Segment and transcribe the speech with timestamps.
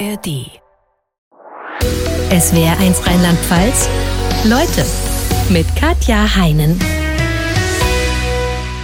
[0.00, 0.50] ARD.
[2.30, 3.88] SWR 1 Rheinland-Pfalz.
[4.44, 4.84] Leute
[5.50, 6.78] mit Katja Heinen.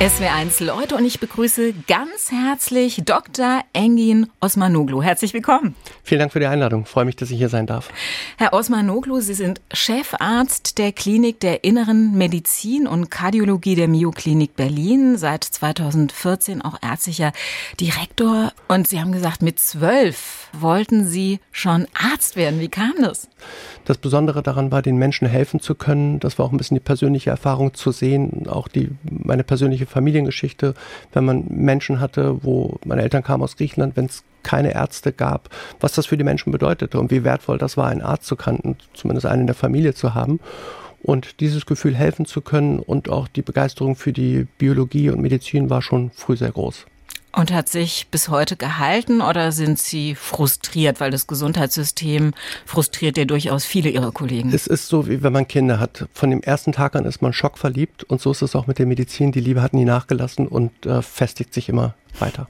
[0.01, 3.61] SW1 Leute und ich begrüße ganz herzlich Dr.
[3.75, 5.03] Engin Osmanoglu.
[5.03, 5.75] Herzlich willkommen.
[6.03, 6.85] Vielen Dank für die Einladung.
[6.85, 7.91] Ich freue mich, dass ich hier sein darf.
[8.39, 15.19] Herr Osmanoglu, Sie sind Chefarzt der Klinik der Inneren Medizin und Kardiologie der Mio-Klinik Berlin,
[15.19, 17.33] seit 2014 auch ärztlicher
[17.79, 18.55] Direktor.
[18.69, 22.59] Und Sie haben gesagt, mit zwölf wollten Sie schon Arzt werden.
[22.61, 23.29] Wie kam das?
[23.85, 26.21] Das Besondere daran war, den Menschen helfen zu können.
[26.21, 30.75] Das war auch ein bisschen die persönliche Erfahrung zu sehen, auch die, meine persönliche Familiengeschichte,
[31.13, 35.51] wenn man Menschen hatte, wo meine Eltern kamen aus Griechenland, wenn es keine Ärzte gab,
[35.81, 38.77] was das für die Menschen bedeutete und wie wertvoll das war, einen Arzt zu kannten,
[38.95, 40.41] zumindest einen in der Familie zu haben.
[41.03, 45.71] Und dieses Gefühl helfen zu können und auch die Begeisterung für die Biologie und Medizin
[45.71, 46.87] war schon früh sehr groß.
[47.33, 52.33] Und hat sich bis heute gehalten oder sind Sie frustriert, weil das Gesundheitssystem
[52.67, 54.53] frustriert ja durchaus viele Ihrer Kollegen?
[54.53, 56.09] Es ist so, wie wenn man Kinder hat.
[56.13, 58.87] Von dem ersten Tag an ist man schockverliebt und so ist es auch mit der
[58.87, 59.31] Medizin.
[59.31, 62.49] Die Liebe hat nie nachgelassen und äh, festigt sich immer weiter.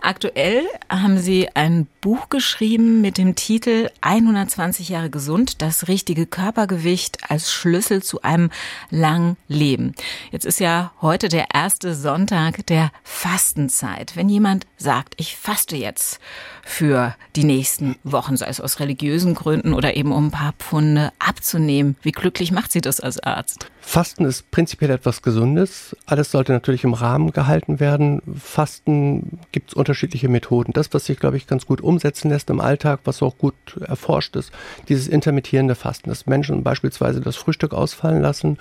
[0.00, 7.30] Aktuell haben Sie ein Buch geschrieben mit dem Titel 120 Jahre gesund, das richtige Körpergewicht
[7.30, 8.50] als Schlüssel zu einem
[8.90, 9.94] langen Leben.
[10.30, 14.16] Jetzt ist ja heute der erste Sonntag der Fastenzeit.
[14.16, 16.20] Wenn jemand sagt, ich faste jetzt
[16.68, 21.12] für die nächsten Wochen, sei es aus religiösen Gründen oder eben um ein paar Pfunde
[21.20, 23.70] abzunehmen, wie glücklich macht Sie das als Arzt?
[23.80, 25.94] Fasten ist prinzipiell etwas Gesundes.
[26.06, 28.20] Alles sollte natürlich im Rahmen gehalten werden.
[28.36, 30.72] Fasten gibt es unterschiedliche Methoden.
[30.72, 34.34] Das, was sich, glaube ich, ganz gut umsetzen lässt im Alltag, was auch gut erforscht
[34.34, 34.50] ist,
[34.88, 38.58] dieses intermittierende Fasten, dass Menschen beispielsweise das Frühstück ausfallen lassen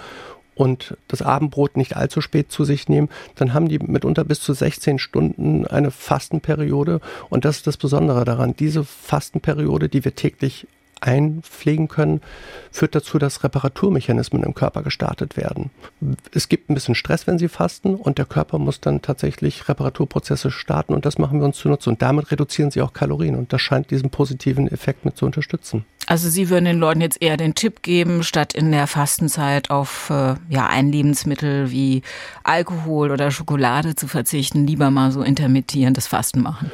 [0.55, 4.53] und das Abendbrot nicht allzu spät zu sich nehmen, dann haben die mitunter bis zu
[4.53, 7.01] 16 Stunden eine Fastenperiode.
[7.29, 8.55] Und das ist das Besondere daran.
[8.55, 10.67] Diese Fastenperiode, die wir täglich
[11.01, 12.21] einpflegen können,
[12.71, 15.69] führt dazu, dass Reparaturmechanismen im Körper gestartet werden.
[16.33, 20.51] Es gibt ein bisschen Stress, wenn Sie fasten und der Körper muss dann tatsächlich Reparaturprozesse
[20.51, 23.61] starten und das machen wir uns zunutze und damit reduzieren Sie auch Kalorien und das
[23.61, 25.85] scheint diesen positiven Effekt mit zu unterstützen.
[26.07, 30.09] Also Sie würden den Leuten jetzt eher den Tipp geben, statt in der Fastenzeit auf
[30.09, 32.03] äh, ja, ein Lebensmittel wie
[32.43, 36.71] Alkohol oder Schokolade zu verzichten, lieber mal so intermittierendes Fasten machen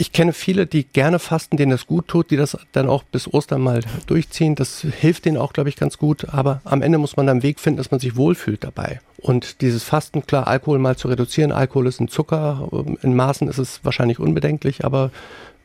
[0.00, 3.32] ich kenne viele, die gerne fasten, denen das gut tut, die das dann auch bis
[3.32, 4.54] Ostern mal durchziehen.
[4.54, 6.30] Das hilft denen auch, glaube ich, ganz gut.
[6.30, 9.00] Aber am Ende muss man dann einen Weg finden, dass man sich wohlfühlt dabei.
[9.18, 11.52] Und dieses Fasten, klar, Alkohol mal zu reduzieren.
[11.52, 12.66] Alkohol ist ein Zucker.
[13.02, 15.10] In Maßen ist es wahrscheinlich unbedenklich, aber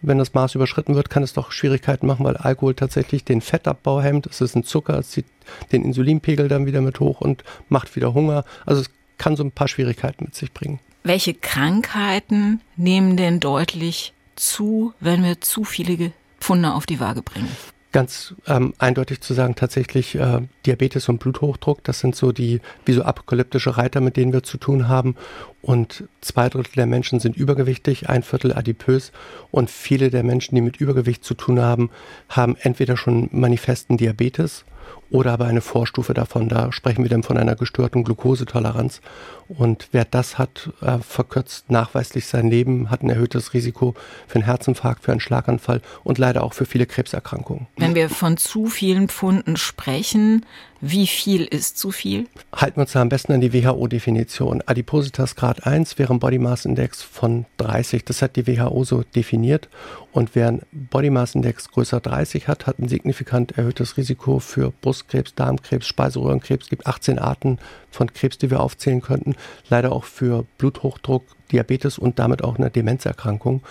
[0.07, 4.01] wenn das Maß überschritten wird, kann es doch Schwierigkeiten machen, weil Alkohol tatsächlich den Fettabbau
[4.01, 4.27] hemmt.
[4.27, 5.25] Es ist ein Zucker, es zieht
[5.71, 8.45] den Insulinpegel dann wieder mit hoch und macht wieder Hunger.
[8.65, 10.79] Also es kann so ein paar Schwierigkeiten mit sich bringen.
[11.03, 17.49] Welche Krankheiten nehmen denn deutlich zu, wenn wir zu viele Pfunde auf die Waage bringen?
[17.95, 22.91] Ganz ähm, eindeutig zu sagen, tatsächlich äh, Diabetes und Bluthochdruck, das sind so die wie
[22.91, 25.15] so apokalyptische Reiter, mit denen wir zu tun haben.
[25.61, 29.13] Und zwei Drittel der Menschen sind übergewichtig, ein Viertel adipös.
[29.49, 31.89] Und viele der Menschen, die mit Übergewicht zu tun haben,
[32.27, 34.65] haben entweder schon manifesten Diabetes
[35.09, 36.49] oder aber eine Vorstufe davon.
[36.49, 39.01] Da sprechen wir dann von einer gestörten Glukosetoleranz.
[39.47, 43.93] Und wer das hat, äh, verkürzt nachweislich sein Leben, hat ein erhöhtes Risiko
[44.27, 47.67] für einen Herzinfarkt, für einen Schlaganfall und leider auch für viele Krebserkrankungen.
[47.77, 50.45] Wenn wir von zu vielen Pfunden sprechen,
[50.81, 52.27] wie viel ist zu viel?
[52.53, 54.61] Halten wir uns da am besten an die WHO-Definition.
[54.65, 58.03] Adipositas Grad 1 wäre ein Body Mass Index von 30.
[58.05, 59.69] Das hat die WHO so definiert.
[60.11, 64.71] Und wer ein Body Mass Index größer 30 hat, hat ein signifikant erhöhtes Risiko für
[64.81, 66.65] Brustkrebs, Darmkrebs, Speiseröhrenkrebs.
[66.65, 67.57] Es gibt 18 Arten
[67.89, 69.35] von Krebs, die wir aufzählen könnten.
[69.69, 73.61] Leider auch für Bluthochdruck, Diabetes und damit auch eine Demenzerkrankung.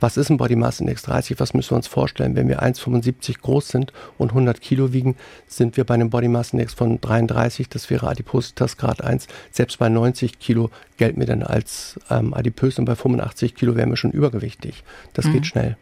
[0.00, 1.38] Was ist ein Body Mass Index 30?
[1.40, 2.36] Was müssen wir uns vorstellen?
[2.36, 5.16] Wenn wir 1,75 groß sind und 100 Kilo wiegen,
[5.46, 7.68] sind wir bei einem Body Mass Index von 33.
[7.68, 9.26] Das wäre Adipositas Grad 1.
[9.50, 13.90] Selbst bei 90 Kilo gelten wir dann als ähm, adipös und bei 85 Kilo wären
[13.90, 14.82] wir schon übergewichtig.
[15.12, 15.32] Das mhm.
[15.34, 15.76] geht schnell.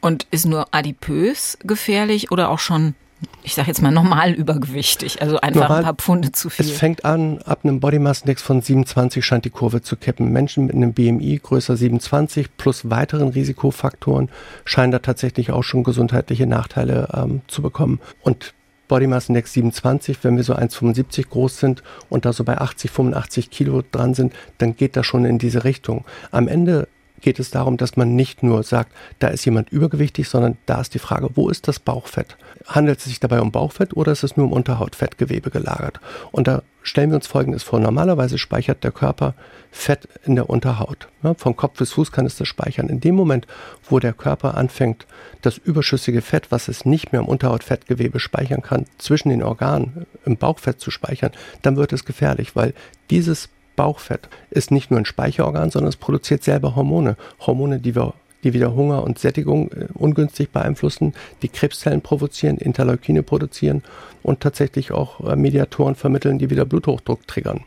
[0.00, 2.94] Und ist nur adipös gefährlich oder auch schon
[3.42, 6.64] ich sage jetzt mal normal übergewichtig, also einfach normal, ein paar Pfunde zu viel.
[6.64, 10.32] Es fängt an, ab einem Body Mass Index von 27 scheint die Kurve zu kippen.
[10.32, 14.28] Menschen mit einem BMI größer 27 plus weiteren Risikofaktoren
[14.64, 18.00] scheinen da tatsächlich auch schon gesundheitliche Nachteile ähm, zu bekommen.
[18.22, 18.54] Und
[18.88, 22.90] Body Mass Index 27, wenn wir so 1,75 groß sind und da so bei 80,
[22.90, 26.04] 85 Kilo dran sind, dann geht das schon in diese Richtung.
[26.30, 26.88] Am Ende
[27.22, 30.92] geht es darum, dass man nicht nur sagt, da ist jemand übergewichtig, sondern da ist
[30.92, 32.36] die Frage, wo ist das Bauchfett?
[32.74, 36.00] Handelt es sich dabei um Bauchfett oder ist es nur um Unterhautfettgewebe gelagert?
[36.30, 37.78] Und da stellen wir uns Folgendes vor.
[37.80, 39.34] Normalerweise speichert der Körper
[39.70, 41.08] Fett in der Unterhaut.
[41.22, 42.88] Ja, vom Kopf bis Fuß kann es das speichern.
[42.88, 43.46] In dem Moment,
[43.90, 45.06] wo der Körper anfängt,
[45.42, 50.38] das überschüssige Fett, was es nicht mehr im Unterhautfettgewebe speichern kann, zwischen den Organen im
[50.38, 52.72] Bauchfett zu speichern, dann wird es gefährlich, weil
[53.10, 57.16] dieses Bauchfett ist nicht nur ein Speicherorgan, sondern es produziert selber Hormone.
[57.40, 58.14] Hormone, die wir
[58.44, 63.82] die wieder Hunger und Sättigung äh, ungünstig beeinflussen, die Krebszellen provozieren, Interleukine produzieren
[64.22, 67.64] und tatsächlich auch äh, Mediatoren vermitteln, die wieder Bluthochdruck triggern.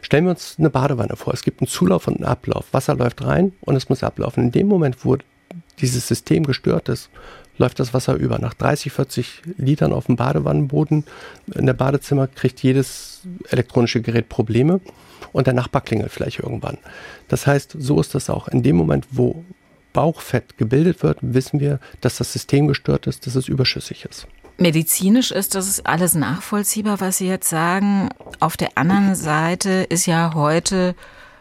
[0.00, 1.32] Stellen wir uns eine Badewanne vor.
[1.32, 2.66] Es gibt einen Zulauf und einen Ablauf.
[2.72, 4.44] Wasser läuft rein und es muss ablaufen.
[4.44, 5.16] In dem Moment, wo
[5.80, 7.08] dieses System gestört ist,
[7.56, 8.38] läuft das Wasser über.
[8.38, 11.04] Nach 30, 40 Litern auf dem Badewannenboden
[11.54, 14.80] in der Badezimmer kriegt jedes elektronische Gerät Probleme
[15.32, 16.78] und der Nachbar klingelt vielleicht irgendwann.
[17.28, 18.48] Das heißt, so ist das auch.
[18.48, 19.44] In dem Moment, wo
[19.94, 24.26] Bauchfett gebildet wird, wissen wir, dass das System gestört ist, dass es überschüssig ist.
[24.58, 28.10] Medizinisch ist das alles nachvollziehbar, was Sie jetzt sagen.
[28.38, 30.94] Auf der anderen Seite ist ja heute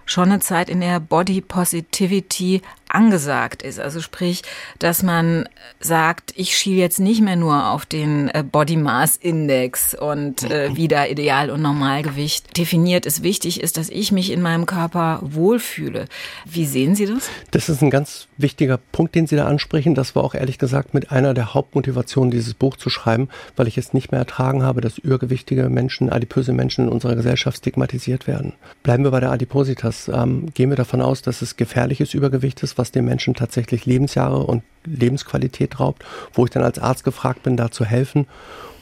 [0.06, 2.62] schon eine Zeit, in der Body Positivity
[2.94, 3.80] angesagt ist.
[3.80, 4.44] Also sprich,
[4.80, 5.50] dass man
[5.80, 10.75] sagt, ich schiele jetzt nicht mehr nur auf den äh, Body Mass Index und äh,
[10.75, 13.24] wie da Ideal- und Normalgewicht definiert ist.
[13.24, 16.06] Wichtig ist, dass ich mich in meinem Körper wohlfühle.
[16.45, 17.30] Wie sehen Sie das?
[17.51, 19.95] Das ist ein ganz wichtiger Punkt, den Sie da ansprechen.
[19.95, 23.78] Das war auch ehrlich gesagt mit einer der Hauptmotivationen, dieses Buch zu schreiben, weil ich
[23.78, 28.54] es nicht mehr ertragen habe, dass übergewichtige Menschen, adipöse Menschen in unserer Gesellschaft stigmatisiert werden.
[28.84, 30.10] Bleiben wir bei der Adipositas.
[30.13, 34.44] Ähm, gehen wir davon aus, dass es gefährliches Übergewicht ist, was den Menschen tatsächlich Lebensjahre
[34.44, 36.03] und Lebensqualität raubt,
[36.33, 38.27] wo ich dann als Arzt gefragt bin, da zu helfen.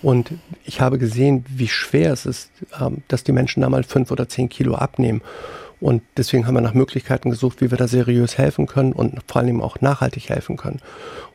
[0.02, 0.32] Und
[0.66, 4.28] ich habe gesehen, wie schwer es ist, ähm, dass die Menschen da mal fünf oder
[4.28, 5.22] zehn Kilo abnehmen.
[5.80, 9.42] Und deswegen haben wir nach Möglichkeiten gesucht, wie wir da seriös helfen können und vor
[9.42, 10.80] allem auch nachhaltig helfen können.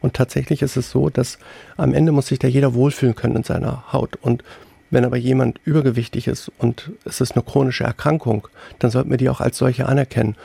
[0.00, 1.38] Und tatsächlich ist es so, dass
[1.76, 4.16] am Ende muss sich da jeder wohlfühlen können in seiner Haut.
[4.22, 4.44] Und
[4.90, 8.46] wenn aber jemand übergewichtig ist und es ist eine chronische Erkrankung,
[8.78, 10.36] dann sollten wir die auch als solche anerkennen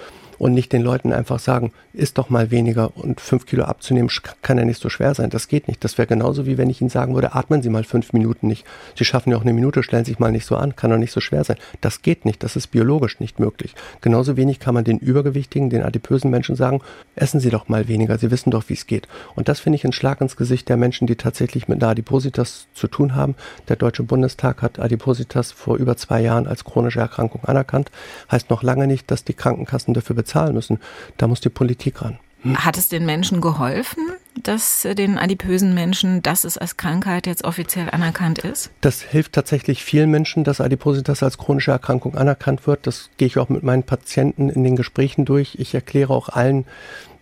[0.42, 4.10] und nicht den Leuten einfach sagen, isst doch mal weniger und fünf Kilo abzunehmen
[4.42, 5.30] kann ja nicht so schwer sein.
[5.30, 5.84] Das geht nicht.
[5.84, 8.66] Das wäre genauso wie wenn ich Ihnen sagen würde, atmen Sie mal fünf Minuten nicht.
[8.98, 11.12] Sie schaffen ja auch eine Minute, stellen sich mal nicht so an, kann doch nicht
[11.12, 11.58] so schwer sein.
[11.80, 12.42] Das geht nicht.
[12.42, 13.76] Das ist biologisch nicht möglich.
[14.02, 16.82] Genauso wenig kann man den übergewichtigen, den adipösen Menschen sagen,
[17.16, 18.18] essen Sie doch mal weniger.
[18.18, 19.08] Sie wissen doch, wie es geht.
[19.36, 22.66] Und das finde ich ein Schlag ins Gesicht der Menschen, die tatsächlich mit einer Adipositas
[22.74, 23.36] zu tun haben.
[23.70, 27.92] Der Deutsche Bundestag hat Adipositas vor über zwei Jahren als chronische Erkrankung anerkannt.
[28.32, 30.80] Heißt noch lange nicht, dass die Krankenkassen dafür bezahlen bezahlen müssen.
[31.18, 32.18] Da muss die Politik ran.
[32.44, 32.58] Hm?
[32.58, 34.04] Hat es den Menschen geholfen,
[34.42, 38.72] dass äh, den adipösen Menschen, dass es als Krankheit jetzt offiziell anerkannt ist?
[38.82, 42.88] Das hilft tatsächlich vielen Menschen, dass Adipositas als chronische Erkrankung anerkannt wird.
[42.88, 45.56] Das gehe ich auch mit meinen Patienten in den Gesprächen durch.
[45.60, 46.66] Ich erkläre auch allen,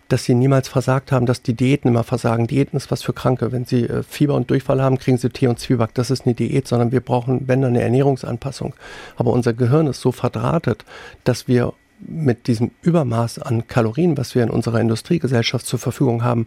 [0.08, 2.46] dass sie niemals versagt haben, dass die Diäten immer versagen.
[2.46, 3.52] Diäten ist was für Kranke.
[3.52, 5.92] Wenn sie äh, Fieber und Durchfall haben, kriegen sie Tee und Zwieback.
[5.94, 8.74] Das ist eine Diät, sondern wir brauchen, wenn dann, eine Ernährungsanpassung.
[9.16, 10.86] Aber unser Gehirn ist so verdrahtet,
[11.24, 16.46] dass wir mit diesem Übermaß an Kalorien, was wir in unserer Industriegesellschaft zur Verfügung haben,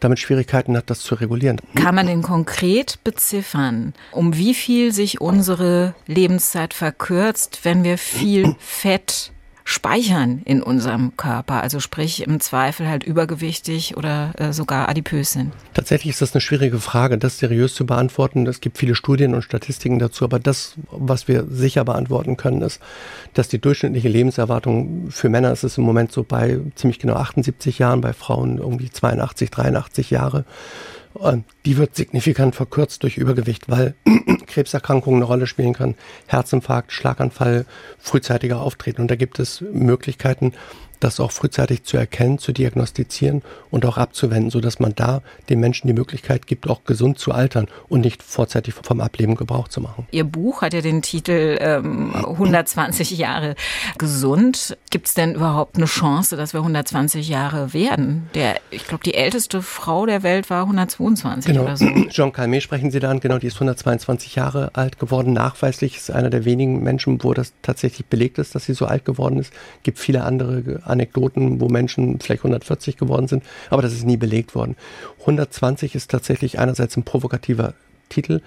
[0.00, 1.60] damit Schwierigkeiten hat, das zu regulieren.
[1.74, 8.54] Kann man denn konkret beziffern, um wie viel sich unsere Lebenszeit verkürzt, wenn wir viel
[8.58, 9.33] Fett
[9.64, 15.52] speichern in unserem Körper, also sprich im Zweifel halt übergewichtig oder äh, sogar adipös sind?
[15.72, 18.46] Tatsächlich ist das eine schwierige Frage, das seriös zu beantworten.
[18.46, 22.80] Es gibt viele Studien und Statistiken dazu, aber das, was wir sicher beantworten können, ist,
[23.32, 27.78] dass die durchschnittliche Lebenserwartung für Männer ist es im Moment so bei ziemlich genau 78
[27.78, 30.44] Jahren, bei Frauen irgendwie 82, 83 Jahre.
[31.64, 33.94] Die wird signifikant verkürzt durch Übergewicht, weil
[34.46, 35.94] Krebserkrankungen eine Rolle spielen kann,
[36.26, 37.66] Herzinfarkt, Schlaganfall
[37.98, 39.02] frühzeitiger auftreten.
[39.02, 40.52] Und da gibt es Möglichkeiten,
[41.00, 45.86] das auch frühzeitig zu erkennen, zu diagnostizieren und auch abzuwenden, sodass man da den Menschen
[45.86, 50.06] die Möglichkeit gibt, auch gesund zu altern und nicht vorzeitig vom Ableben Gebrauch zu machen.
[50.10, 53.54] Ihr Buch hat ja den Titel ähm, 120 Jahre
[53.98, 54.76] gesund.
[54.90, 58.28] Gibt es denn überhaupt eine Chance, dass wir 120 Jahre werden?
[58.34, 61.64] Der, ich glaube, die älteste Frau der Welt war 122 genau.
[61.64, 61.86] oder so.
[62.10, 65.32] Jean Calmet sprechen Sie da an, genau, die ist 122 Jahre alt geworden.
[65.32, 69.04] Nachweislich ist einer der wenigen Menschen, wo das tatsächlich belegt ist, dass sie so alt
[69.04, 69.52] geworden ist.
[69.82, 74.54] Gibt viele andere Anekdoten, wo Menschen vielleicht 140 geworden sind, aber das ist nie belegt
[74.54, 74.76] worden.
[75.20, 77.74] 120 ist tatsächlich einerseits ein provokativer
[78.08, 78.40] Titel,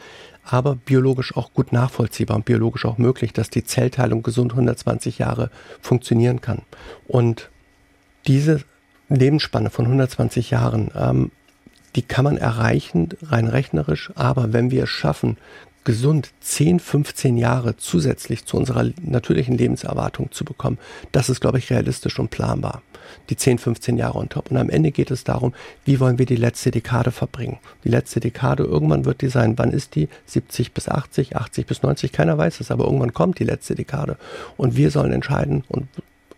[0.44, 5.50] aber biologisch auch gut nachvollziehbar und biologisch auch möglich, dass die Zellteilung gesund 120 Jahre
[5.82, 6.62] funktionieren kann.
[7.08, 7.50] Und
[8.28, 8.62] diese
[9.10, 11.32] Lebensspanne von 120 Jahren, ähm,
[11.96, 15.38] die kann man erreichen, rein rechnerisch, aber wenn wir es schaffen,
[15.88, 20.78] gesund 10, 15 Jahre zusätzlich zu unserer natürlichen Lebenserwartung zu bekommen,
[21.14, 22.82] das ist, glaube ich, realistisch und planbar.
[23.30, 24.52] Die 10, 15 Jahre on top.
[24.52, 25.54] Und am Ende geht es darum,
[25.86, 27.60] wie wollen wir die letzte Dekade verbringen.
[27.86, 29.58] Die letzte Dekade, irgendwann wird die sein.
[29.58, 30.10] Wann ist die?
[30.26, 34.18] 70 bis 80, 80 bis 90, keiner weiß es, aber irgendwann kommt die letzte Dekade.
[34.58, 35.88] Und wir sollen entscheiden und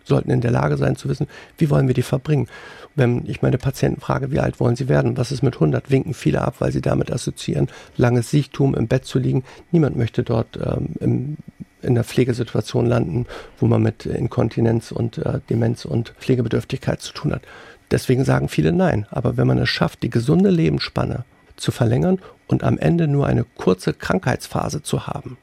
[0.04, 1.28] sollten in der Lage sein zu wissen,
[1.58, 2.48] wie wollen wir die verbringen.
[2.96, 6.14] Wenn ich meine Patienten frage, wie alt wollen sie werden, was ist mit 100, winken
[6.14, 7.68] viele ab, weil sie damit assoziieren,
[7.98, 9.44] langes Siechtum, im Bett zu liegen.
[9.72, 11.38] Niemand möchte dort ähm, im,
[11.82, 13.26] in der Pflegesituation landen,
[13.60, 17.44] wo man mit Inkontinenz und äh, Demenz und Pflegebedürftigkeit zu tun hat.
[17.92, 19.08] Deswegen sagen viele nein.
[19.10, 23.46] Aber wenn man es schafft, die gesunde Lebensspanne zu verlängern und am Ende nur eine
[23.56, 25.38] kurze Krankheitsphase zu haben,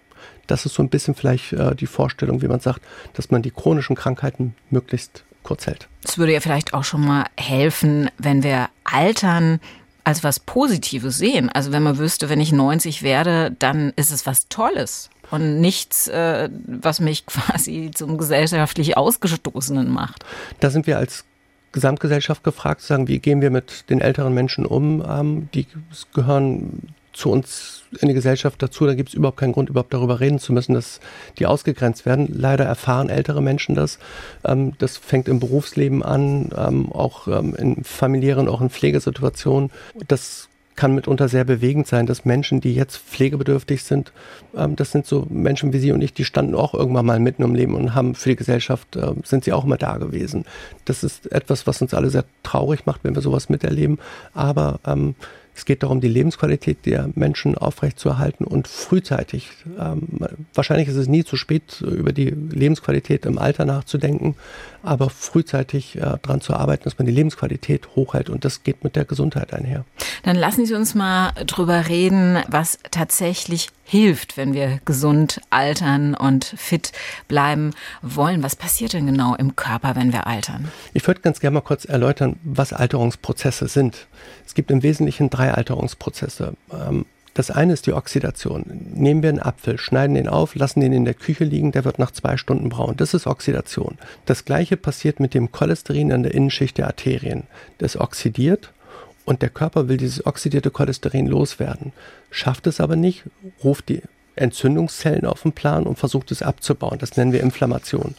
[0.47, 2.81] das ist so ein bisschen vielleicht äh, die Vorstellung, wie man sagt,
[3.15, 5.89] dass man die chronischen Krankheiten möglichst kurz hält.
[6.05, 9.61] Es würde ja vielleicht auch schon mal helfen, wenn wir altern
[10.05, 11.49] als was Positives sehen.
[11.51, 16.09] Also wenn man wüsste, wenn ich 90 werde, dann ist es was Tolles und nichts,
[16.09, 20.25] äh, was mich quasi zum gesellschaftlich Ausgestoßenen macht.
[20.61, 21.25] Da sind wir als
[21.73, 25.05] Gesamtgesellschaft gefragt, zu sagen, wie gehen wir mit den älteren Menschen um?
[25.07, 25.67] Ähm, die
[26.15, 28.87] gehören zu uns in die Gesellschaft dazu.
[28.87, 31.01] Da gibt es überhaupt keinen Grund, überhaupt darüber reden zu müssen, dass
[31.39, 32.29] die ausgegrenzt werden.
[32.31, 33.99] Leider erfahren ältere Menschen das.
[34.45, 39.71] Ähm, das fängt im Berufsleben an, ähm, auch ähm, in familiären, auch in Pflegesituationen.
[40.07, 44.13] Das kann mitunter sehr bewegend sein, dass Menschen, die jetzt pflegebedürftig sind,
[44.55, 47.43] ähm, das sind so Menschen wie Sie und ich, die standen auch irgendwann mal mitten
[47.43, 50.45] im Leben und haben für die Gesellschaft, äh, sind sie auch immer da gewesen.
[50.85, 53.99] Das ist etwas, was uns alle sehr traurig macht, wenn wir sowas miterleben.
[54.35, 55.15] Aber ähm,
[55.57, 59.49] es geht darum, die Lebensqualität der Menschen aufrechtzuerhalten und frühzeitig,
[59.79, 60.07] ähm,
[60.53, 64.37] wahrscheinlich ist es nie zu spät, über die Lebensqualität im Alter nachzudenken,
[64.83, 68.97] aber frühzeitig äh, daran zu arbeiten, dass man die Lebensqualität hochhält und das geht mit
[68.97, 69.85] der Gesundheit einher.
[70.25, 76.45] Dann lassen Sie uns mal drüber reden, was tatsächlich hilft, wenn wir gesund altern und
[76.45, 76.93] fit
[77.29, 77.73] bleiben
[78.03, 78.43] wollen.
[78.43, 80.69] Was passiert denn genau im Körper, wenn wir altern?
[80.93, 84.09] Ich würde ganz gerne mal kurz erläutern, was Alterungsprozesse sind.
[84.47, 86.55] Es gibt im Wesentlichen drei Alterungsprozesse.
[86.73, 88.65] Ähm, das eine ist die Oxidation.
[88.95, 91.99] Nehmen wir einen Apfel, schneiden den auf, lassen den in der Küche liegen, der wird
[91.99, 92.97] nach zwei Stunden braun.
[92.97, 93.99] Das ist Oxidation.
[94.25, 97.43] Das gleiche passiert mit dem Cholesterin an der Innenschicht der Arterien.
[97.77, 98.73] Das oxidiert
[99.27, 101.93] und der Körper will dieses oxidierte Cholesterin loswerden,
[102.31, 103.25] schafft es aber nicht,
[103.63, 104.01] ruft die
[104.37, 106.99] Entzündungszellen auf den Plan und versucht es abzubauen.
[106.99, 108.15] Das nennen wir Inflammation.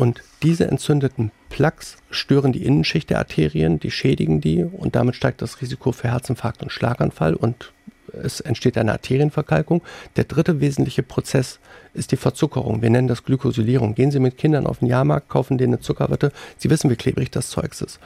[0.00, 5.42] Und diese entzündeten Plaques stören die Innenschicht der Arterien, die schädigen die und damit steigt
[5.42, 7.74] das Risiko für Herzinfarkt und Schlaganfall und
[8.14, 9.82] es entsteht eine Arterienverkalkung.
[10.16, 11.60] Der dritte wesentliche Prozess
[11.92, 12.80] ist die Verzuckerung.
[12.80, 13.94] Wir nennen das Glykosylierung.
[13.94, 16.32] Gehen Sie mit Kindern auf den Jahrmarkt, kaufen denen eine Zuckerwatte.
[16.56, 18.00] Sie wissen, wie klebrig das Zeugs ist.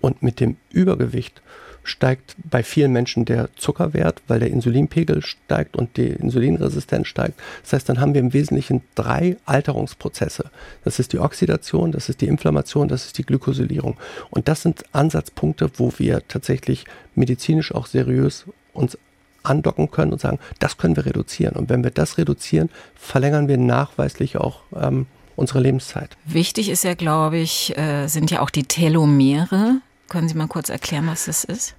[0.00, 1.42] Und mit dem Übergewicht
[1.86, 7.40] steigt bei vielen Menschen der Zuckerwert, weil der Insulinpegel steigt und die Insulinresistenz steigt.
[7.62, 10.50] Das heißt, dann haben wir im Wesentlichen drei Alterungsprozesse.
[10.84, 13.96] Das ist die Oxidation, das ist die Inflammation, das ist die Glykosylierung.
[14.30, 18.98] Und das sind Ansatzpunkte, wo wir tatsächlich medizinisch auch seriös uns
[19.44, 21.54] andocken können und sagen, das können wir reduzieren.
[21.54, 26.16] Und wenn wir das reduzieren, verlängern wir nachweislich auch ähm, unsere Lebenszeit.
[26.24, 29.80] Wichtig ist ja, glaube ich, äh, sind ja auch die Telomere.
[30.08, 31.74] Können Sie mal kurz erklären, was das ist?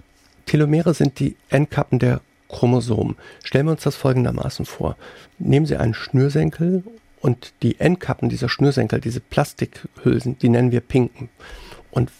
[0.46, 3.16] Telomere sind die Endkappen der Chromosomen.
[3.44, 4.96] Stellen wir uns das folgendermaßen vor.
[5.40, 6.84] Nehmen Sie einen Schnürsenkel
[7.22, 11.30] und die Endkappen dieser Schnürsenkel, diese Plastikhülsen, die nennen wir Pinken.
[11.92, 12.12] Und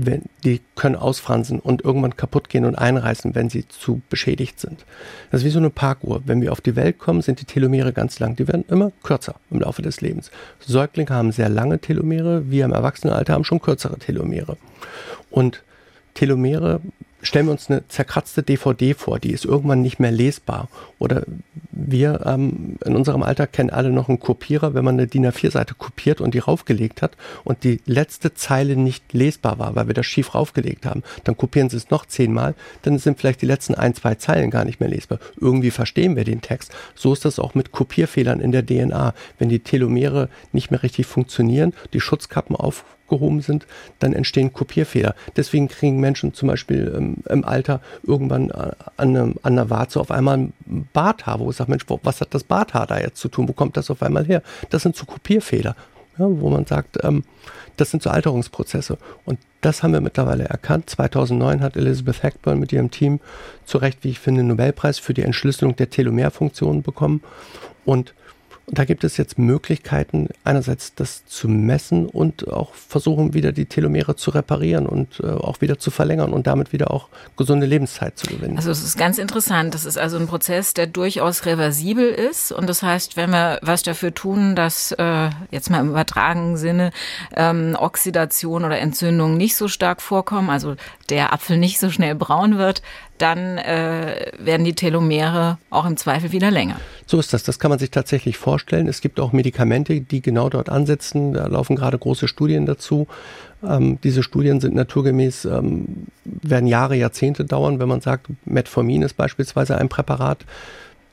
[0.00, 4.84] wenn, die können ausfransen und irgendwann kaputt gehen und einreißen, wenn sie zu beschädigt sind.
[5.30, 6.22] Das ist wie so eine Parkuhr.
[6.24, 8.36] Wenn wir auf die Welt kommen, sind die Telomere ganz lang.
[8.36, 10.30] Die werden immer kürzer im Laufe des Lebens.
[10.60, 14.56] Säuglinge haben sehr lange Telomere, wir im Erwachsenenalter haben schon kürzere Telomere.
[15.30, 15.64] Und
[16.14, 16.80] Telomere
[17.22, 20.68] stellen wir uns eine zerkratzte DVD vor, die ist irgendwann nicht mehr lesbar.
[20.98, 21.24] Oder
[21.70, 25.74] wir ähm, in unserem Alter kennen alle noch einen Kopierer, wenn man eine DIN A4-Seite
[25.74, 30.06] kopiert und die raufgelegt hat und die letzte Zeile nicht lesbar war, weil wir das
[30.06, 31.02] schief raufgelegt haben.
[31.24, 34.64] Dann kopieren sie es noch zehnmal, dann sind vielleicht die letzten ein, zwei Zeilen gar
[34.64, 35.18] nicht mehr lesbar.
[35.40, 36.72] Irgendwie verstehen wir den Text.
[36.94, 39.14] So ist das auch mit Kopierfehlern in der DNA.
[39.38, 43.66] Wenn die Telomere nicht mehr richtig funktionieren, die Schutzkappen auf abgehoben sind,
[43.98, 45.14] dann entstehen Kopierfehler.
[45.36, 50.10] Deswegen kriegen Menschen zum Beispiel ähm, im Alter irgendwann äh, an, an einer Warze auf
[50.10, 50.52] einmal ein
[50.92, 53.48] Barthaar, wo ich sage, Mensch, was hat das Barthaar da jetzt zu tun?
[53.48, 54.42] Wo kommt das auf einmal her?
[54.70, 55.74] Das sind so Kopierfehler,
[56.18, 57.24] ja, wo man sagt, ähm,
[57.76, 58.98] das sind so Alterungsprozesse.
[59.24, 60.90] Und das haben wir mittlerweile erkannt.
[60.90, 63.20] 2009 hat Elizabeth Hackburn mit ihrem Team
[63.64, 67.22] zu Recht, wie ich finde, den Nobelpreis für die Entschlüsselung der Telomerfunktionen bekommen.
[67.84, 68.14] Und
[68.68, 73.64] Und da gibt es jetzt Möglichkeiten, einerseits das zu messen und auch versuchen, wieder die
[73.64, 77.08] Telomere zu reparieren und äh, auch wieder zu verlängern und damit wieder auch
[77.38, 78.58] gesunde Lebenszeit zu gewinnen.
[78.58, 79.72] Also es ist ganz interessant.
[79.72, 82.52] Das ist also ein Prozess, der durchaus reversibel ist.
[82.52, 86.90] Und das heißt, wenn wir was dafür tun, dass äh, jetzt mal im übertragenen Sinne
[87.34, 90.76] ähm, Oxidation oder Entzündung nicht so stark vorkommen, also
[91.08, 92.82] der Apfel nicht so schnell braun wird,
[93.18, 96.76] dann äh, werden die Telomere auch im Zweifel wieder länger.
[97.06, 97.42] So ist das.
[97.42, 98.86] Das kann man sich tatsächlich vorstellen.
[98.86, 101.32] Es gibt auch Medikamente, die genau dort ansetzen.
[101.32, 103.06] Da laufen gerade große Studien dazu.
[103.66, 107.80] Ähm, diese Studien sind naturgemäß, ähm, werden Jahre, Jahrzehnte dauern.
[107.80, 110.44] Wenn man sagt, Metformin ist beispielsweise ein Präparat,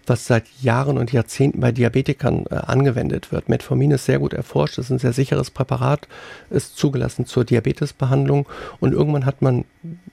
[0.10, 3.50] was seit Jahren und Jahrzehnten bei Diabetikern äh, angewendet wird.
[3.50, 6.08] Metformin ist sehr gut erforscht, ist ein sehr sicheres Präparat,
[6.50, 8.48] ist zugelassen zur Diabetesbehandlung
[8.80, 9.66] und irgendwann hat man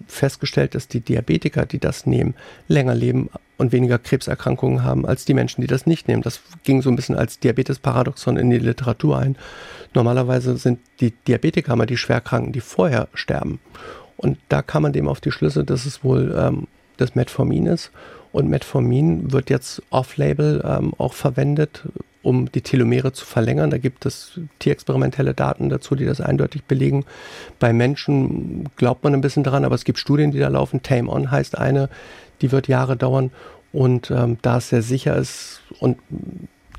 [0.06, 2.34] festgestellt, dass die Diabetiker, die das nehmen,
[2.68, 6.22] länger leben und weniger Krebserkrankungen haben als die Menschen, die das nicht nehmen.
[6.22, 9.36] Das ging so ein bisschen als Diabetesparadoxon in die Literatur ein.
[9.94, 13.60] Normalerweise sind die Diabetiker immer die Schwerkranken, die vorher sterben.
[14.16, 16.66] Und da kam man dem auf die Schlüsse, dass es wohl ähm,
[17.02, 17.90] das Metformin ist.
[18.32, 21.82] Und Metformin wird jetzt off-label ähm, auch verwendet,
[22.22, 23.70] um die Telomere zu verlängern.
[23.70, 27.04] Da gibt es tierexperimentelle Daten dazu, die das eindeutig belegen.
[27.58, 30.82] Bei Menschen glaubt man ein bisschen dran, aber es gibt Studien, die da laufen.
[30.82, 31.90] Tame On heißt eine,
[32.40, 33.30] die wird Jahre dauern.
[33.72, 35.98] Und ähm, da es sehr sicher ist und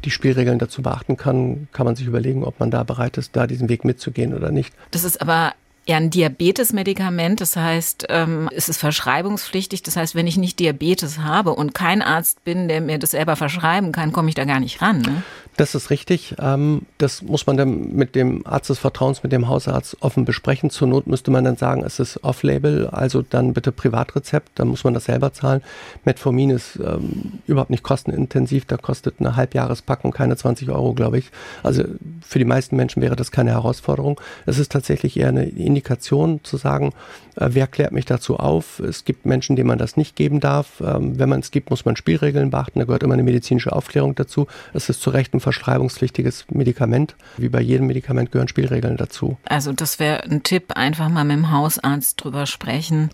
[0.05, 3.47] die Spielregeln dazu beachten kann, kann man sich überlegen, ob man da bereit ist, da
[3.47, 4.73] diesen Weg mitzugehen oder nicht.
[4.91, 5.53] Das ist aber
[5.85, 9.83] ja ein Diabetesmedikament, das heißt, ähm, es ist verschreibungspflichtig.
[9.83, 13.35] Das heißt, wenn ich nicht Diabetes habe und kein Arzt bin, der mir das selber
[13.35, 15.01] verschreiben kann, komme ich da gar nicht ran.
[15.01, 15.23] Ne?
[15.57, 16.35] Das ist richtig.
[16.39, 20.69] Ähm, das muss man dann mit dem Arzt des Vertrauens, mit dem Hausarzt offen besprechen.
[20.69, 24.83] Zur Not müsste man dann sagen, es ist off-label, also dann bitte Privatrezept, dann muss
[24.83, 25.61] man das selber zahlen.
[26.05, 31.29] Metformin ist ähm, überhaupt nicht kostenintensiv, da kostet eine Halbjahrespackung keine 20 Euro, glaube ich.
[31.61, 31.83] Also
[32.21, 34.19] für die meisten Menschen wäre das keine Herausforderung.
[34.45, 36.93] Es ist tatsächlich eher eine Indikation zu sagen,
[37.35, 38.79] äh, wer klärt mich dazu auf?
[38.79, 40.81] Es gibt Menschen, denen man das nicht geben darf.
[40.81, 42.79] Ähm, wenn man es gibt, muss man Spielregeln beachten.
[42.79, 44.47] Da gehört immer eine medizinische Aufklärung dazu.
[44.73, 47.15] Es ist zu Recht ein verschreibungspflichtiges Medikament.
[47.37, 49.37] Wie bei jedem Medikament gehören Spielregeln dazu.
[49.45, 53.09] Also das wäre ein Tipp, einfach mal mit dem Hausarzt drüber sprechen,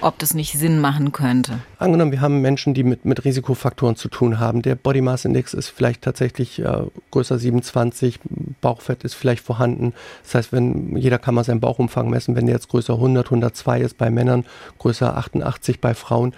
[0.00, 1.58] ob das nicht Sinn machen könnte.
[1.78, 4.62] Angenommen, wir haben Menschen, die mit, mit Risikofaktoren zu tun haben.
[4.62, 8.20] Der Body Mass Index ist vielleicht tatsächlich äh, größer 27,
[8.60, 9.92] Bauchfett ist vielleicht vorhanden.
[10.22, 11.60] Das heißt, wenn jeder kann mal seinen
[11.96, 14.44] Bauchumfang messen, wenn der jetzt größer 100, 102 ist bei Männern,
[14.78, 16.34] größer 88 bei Frauen,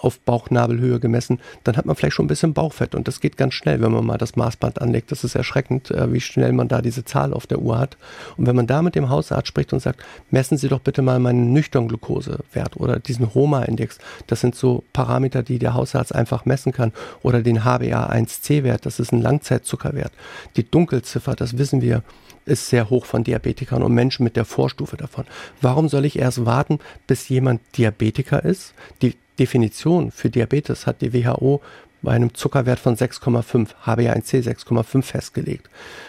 [0.00, 3.52] auf Bauchnabelhöhe gemessen, dann hat man vielleicht schon ein bisschen Bauchfett und das geht ganz
[3.52, 5.12] schnell, wenn man mal das Maßband anlegt.
[5.12, 7.98] Das ist erschreckend, äh, wie schnell man da diese Zahl auf der Uhr hat.
[8.38, 11.18] Und wenn man da mit dem Hausarzt spricht und sagt, messen Sie doch bitte mal
[11.18, 16.72] meinen nüchtern Glukosewert oder diesen HOMA-Index, das sind so Parameter, die der Hausarzt einfach messen
[16.72, 20.12] kann, oder den HbA1c-Wert, das ist ein Langzeitzuckerwert.
[20.56, 22.02] Die Dunkelziffer, das wissen wir,
[22.46, 25.24] ist sehr hoch von Diabetikern und Menschen mit der Vorstufe davon.
[25.60, 28.74] Warum soll ich erst warten, bis jemand Diabetiker ist?
[29.02, 31.60] Die Definition für Diabetes hat die WHO
[32.02, 35.68] bei einem Zuckerwert von 6,5, HbA1c 6,5 festgelegt.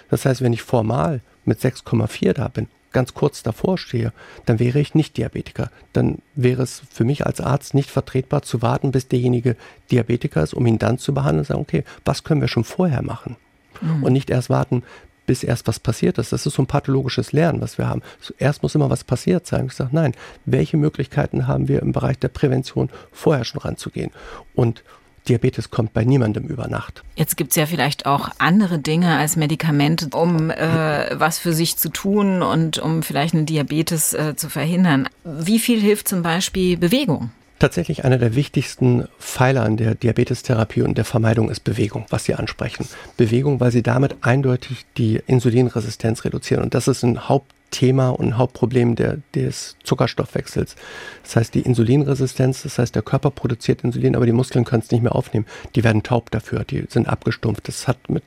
[0.10, 4.14] Das heißt, wenn ich formal mit 6,4 da bin, ganz kurz davor stehe,
[4.46, 5.70] dann wäre ich nicht Diabetiker.
[5.92, 9.58] Dann wäre es für mich als Arzt nicht vertretbar zu warten, bis derjenige
[9.92, 13.02] Diabetiker ist, um ihn dann zu behandeln und sagen, okay, was können wir schon vorher
[13.02, 13.36] machen?
[13.82, 14.04] Mhm.
[14.04, 14.84] Und nicht erst warten,
[15.26, 16.32] bis erst was passiert ist.
[16.32, 18.02] Das ist so ein pathologisches Lernen, was wir haben.
[18.38, 19.68] Erst muss immer was passiert sein.
[19.68, 20.14] Ich sage, nein,
[20.46, 24.12] welche Möglichkeiten haben wir im Bereich der Prävention vorher schon ranzugehen?
[24.54, 24.84] Und
[25.28, 27.04] Diabetes kommt bei niemandem über Nacht.
[27.16, 31.78] Jetzt gibt es ja vielleicht auch andere Dinge als Medikamente, um äh, was für sich
[31.78, 35.10] zu tun und um vielleicht einen Diabetes äh, zu verhindern.
[35.24, 37.32] Wie viel hilft zum Beispiel Bewegung?
[37.58, 42.36] Tatsächlich einer der wichtigsten Pfeiler an der Diabetestherapie und der Vermeidung ist Bewegung, was Sie
[42.36, 42.86] ansprechen.
[43.16, 46.64] Bewegung, weil Sie damit eindeutig die Insulinresistenz reduzieren.
[46.64, 50.78] Und das ist ein Haupt Thema und Hauptproblem der, des Zuckerstoffwechsels.
[51.24, 54.92] Das heißt, die Insulinresistenz, das heißt, der Körper produziert Insulin, aber die Muskeln können es
[54.92, 55.46] nicht mehr aufnehmen.
[55.76, 57.68] Die werden taub dafür, die sind abgestumpft.
[57.68, 58.24] Das hat mit,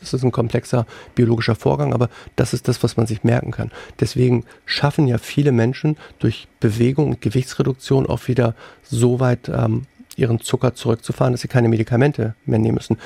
[0.00, 0.86] es ist ein komplexer
[1.16, 3.72] biologischer Vorgang, aber das ist das, was man sich merken kann.
[3.98, 9.82] Deswegen schaffen ja viele Menschen durch Bewegung und Gewichtsreduktion auch wieder so weit ähm,
[10.14, 12.98] ihren Zucker zurückzufahren, dass sie keine Medikamente mehr nehmen müssen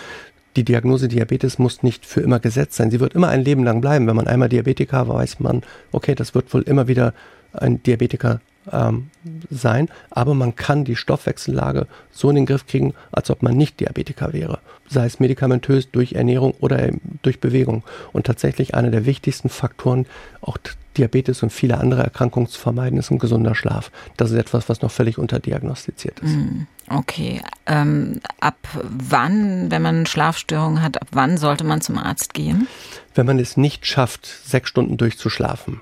[0.56, 2.90] die Diagnose Diabetes muss nicht für immer gesetzt sein.
[2.90, 4.06] Sie wird immer ein Leben lang bleiben.
[4.06, 7.12] Wenn man einmal Diabetiker war, weiß man, okay, das wird wohl immer wieder
[7.52, 8.40] ein Diabetiker
[8.72, 9.10] ähm,
[9.50, 13.80] sein, aber man kann die Stoffwechsellage so in den Griff kriegen, als ob man nicht
[13.80, 14.58] Diabetiker wäre.
[14.88, 16.90] Sei es medikamentös, durch Ernährung oder
[17.22, 17.84] durch Bewegung.
[18.12, 20.06] Und tatsächlich einer der wichtigsten Faktoren,
[20.40, 20.58] auch
[20.96, 23.90] Diabetes und viele andere Erkrankungen zu vermeiden, ist ein gesunder Schlaf.
[24.16, 26.34] Das ist etwas, was noch völlig unterdiagnostiziert ist.
[26.34, 26.66] Mhm.
[26.88, 27.42] Okay.
[27.66, 32.68] Ähm, ab wann, wenn man Schlafstörungen hat, ab wann sollte man zum Arzt gehen?
[33.14, 35.80] Wenn man es nicht schafft, sechs Stunden durchzuschlafen,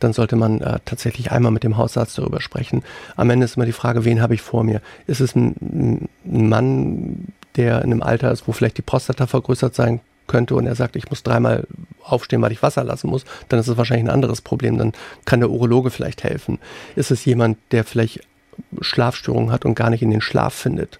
[0.00, 2.82] dann sollte man äh, tatsächlich einmal mit dem Hausarzt darüber sprechen.
[3.16, 4.80] Am Ende ist immer die Frage, wen habe ich vor mir?
[5.06, 9.74] Ist es ein, ein Mann, der in einem Alter ist, wo vielleicht die Prostata vergrößert
[9.74, 11.66] sein könnte und er sagt, ich muss dreimal
[12.02, 14.78] aufstehen, weil ich Wasser lassen muss, dann ist es wahrscheinlich ein anderes Problem.
[14.78, 14.92] Dann
[15.24, 16.58] kann der Urologe vielleicht helfen.
[16.94, 18.20] Ist es jemand, der vielleicht
[18.80, 20.98] Schlafstörungen hat und gar nicht in den Schlaf findet?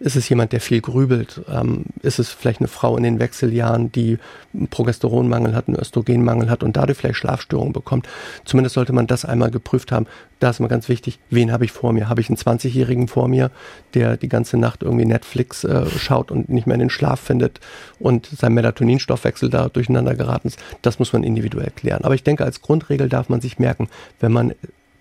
[0.00, 1.40] Ist es jemand, der viel grübelt?
[1.52, 4.18] Ähm, ist es vielleicht eine Frau in den Wechseljahren, die
[4.54, 8.08] einen Progesteronmangel hat, einen Östrogenmangel hat und dadurch vielleicht Schlafstörungen bekommt?
[8.44, 10.06] Zumindest sollte man das einmal geprüft haben.
[10.38, 12.08] Da ist immer ganz wichtig, wen habe ich vor mir?
[12.08, 13.50] Habe ich einen 20-Jährigen vor mir,
[13.94, 17.58] der die ganze Nacht irgendwie Netflix äh, schaut und nicht mehr in den Schlaf findet
[17.98, 20.60] und sein Melatoninstoffwechsel da durcheinander geraten ist?
[20.80, 22.04] Das muss man individuell klären.
[22.04, 23.88] Aber ich denke, als Grundregel darf man sich merken,
[24.20, 24.54] wenn man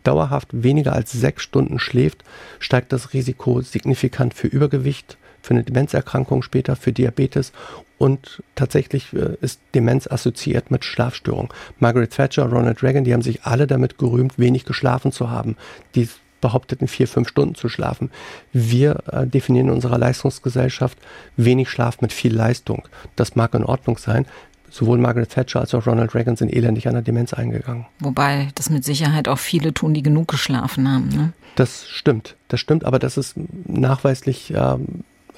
[0.07, 2.23] dauerhaft weniger als sechs Stunden schläft,
[2.59, 7.51] steigt das Risiko signifikant für Übergewicht, für eine Demenzerkrankung später, für Diabetes
[7.97, 11.49] und tatsächlich äh, ist Demenz assoziiert mit Schlafstörungen.
[11.79, 15.57] Margaret Thatcher, Ronald Reagan, die haben sich alle damit gerühmt, wenig geschlafen zu haben.
[15.95, 16.07] Die
[16.41, 18.11] behaupteten, vier, fünf Stunden zu schlafen.
[18.53, 20.97] Wir äh, definieren in unserer Leistungsgesellschaft
[21.35, 22.87] wenig Schlaf mit viel Leistung.
[23.15, 24.25] Das mag in Ordnung sein
[24.69, 27.85] sowohl Margaret Thatcher als auch Ronald Reagan sind elendig an der Demenz eingegangen.
[27.99, 31.09] Wobei das mit Sicherheit auch viele tun, die genug geschlafen haben.
[31.09, 31.33] Ne?
[31.55, 34.77] Das stimmt, das stimmt, aber das ist nachweislich äh,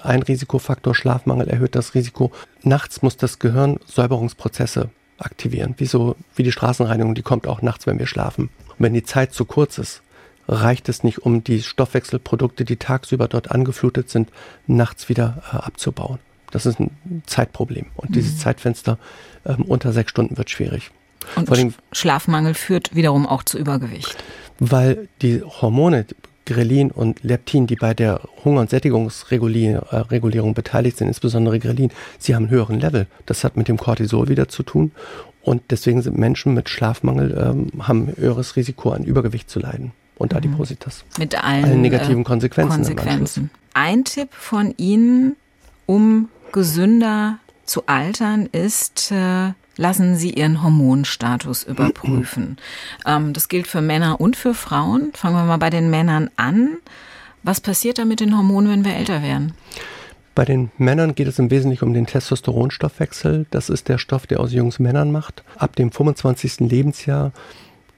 [0.03, 0.95] ein Risikofaktor.
[0.95, 2.31] Schlafmangel erhöht das Risiko.
[2.63, 7.87] Nachts muss das Gehirn Säuberungsprozesse aktivieren, wie, so, wie die Straßenreinigung, die kommt auch nachts,
[7.87, 8.49] wenn wir schlafen.
[8.69, 10.01] Und wenn die Zeit zu kurz ist,
[10.47, 14.29] reicht es nicht, um die Stoffwechselprodukte, die tagsüber dort angeflutet sind,
[14.65, 16.19] nachts wieder äh, abzubauen.
[16.51, 16.91] Das ist ein
[17.25, 17.87] Zeitproblem.
[17.95, 18.39] Und dieses mhm.
[18.39, 18.97] Zeitfenster
[19.45, 20.91] ähm, unter sechs Stunden wird schwierig.
[21.35, 24.15] Und Vor allem, Schlafmangel führt wiederum auch zu Übergewicht.
[24.59, 26.05] Weil die Hormone,
[26.45, 32.43] Grelin und Leptin, die bei der Hunger- und Sättigungsregulierung beteiligt sind, insbesondere Grelin, sie haben
[32.43, 33.07] einen höheren Level.
[33.25, 34.91] Das hat mit dem Cortisol wieder zu tun.
[35.41, 39.91] Und deswegen sind Menschen mit Schlafmangel, ähm, haben ein höheres Risiko an Übergewicht zu leiden
[40.17, 41.05] und Adipositas.
[41.17, 42.75] Mit allen, allen negativen äh, Konsequenzen.
[42.75, 43.49] Konsequenzen.
[43.73, 45.35] Ein Tipp von Ihnen,
[45.85, 52.57] um gesünder zu altern ist, äh, lassen Sie Ihren Hormonstatus überprüfen.
[53.05, 55.11] ähm, das gilt für Männer und für Frauen.
[55.13, 56.77] Fangen wir mal bei den Männern an.
[57.43, 59.53] Was passiert da mit den Hormonen, wenn wir älter werden?
[60.35, 63.45] Bei den Männern geht es im Wesentlichen um den Testosteronstoffwechsel.
[63.51, 65.43] Das ist der Stoff, der aus Jungs Männern macht.
[65.57, 66.61] Ab dem 25.
[66.61, 67.31] Lebensjahr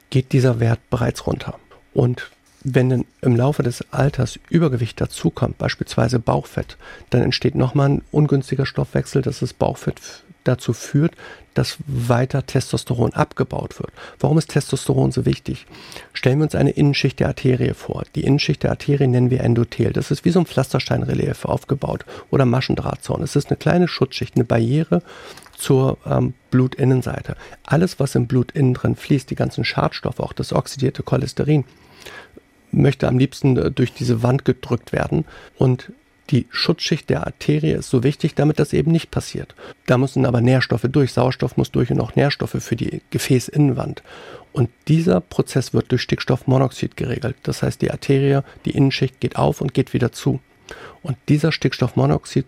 [0.10, 1.60] geht dieser Wert bereits runter.
[1.94, 2.32] Und
[2.64, 6.78] wenn im Laufe des Alters Übergewicht dazukommt, beispielsweise Bauchfett,
[7.10, 11.14] dann entsteht nochmal ein ungünstiger Stoffwechsel, dass das Bauchfett dazu führt,
[11.54, 13.92] dass weiter Testosteron abgebaut wird.
[14.20, 15.66] Warum ist Testosteron so wichtig?
[16.14, 18.04] Stellen wir uns eine Innenschicht der Arterie vor.
[18.16, 19.92] Die Innenschicht der Arterie nennen wir Endothel.
[19.92, 23.22] Das ist wie so ein Pflastersteinrelief aufgebaut oder Maschendrahtzaun.
[23.22, 25.04] Es ist eine kleine Schutzschicht, eine Barriere
[25.58, 27.36] zur ähm, Blutinnenseite.
[27.66, 31.66] Alles, was im Blut innen drin fließt, die ganzen Schadstoffe, auch das oxidierte Cholesterin,
[32.72, 35.26] möchte am liebsten äh, durch diese Wand gedrückt werden.
[35.58, 35.92] Und
[36.30, 39.54] die Schutzschicht der Arterie ist so wichtig, damit das eben nicht passiert.
[39.86, 44.02] Da müssen aber Nährstoffe durch, Sauerstoff muss durch und auch Nährstoffe für die Gefäßinnenwand.
[44.54, 47.36] Und dieser Prozess wird durch Stickstoffmonoxid geregelt.
[47.44, 50.40] Das heißt, die Arterie, die Innenschicht geht auf und geht wieder zu.
[51.02, 52.46] Und dieser Stickstoffmonoxid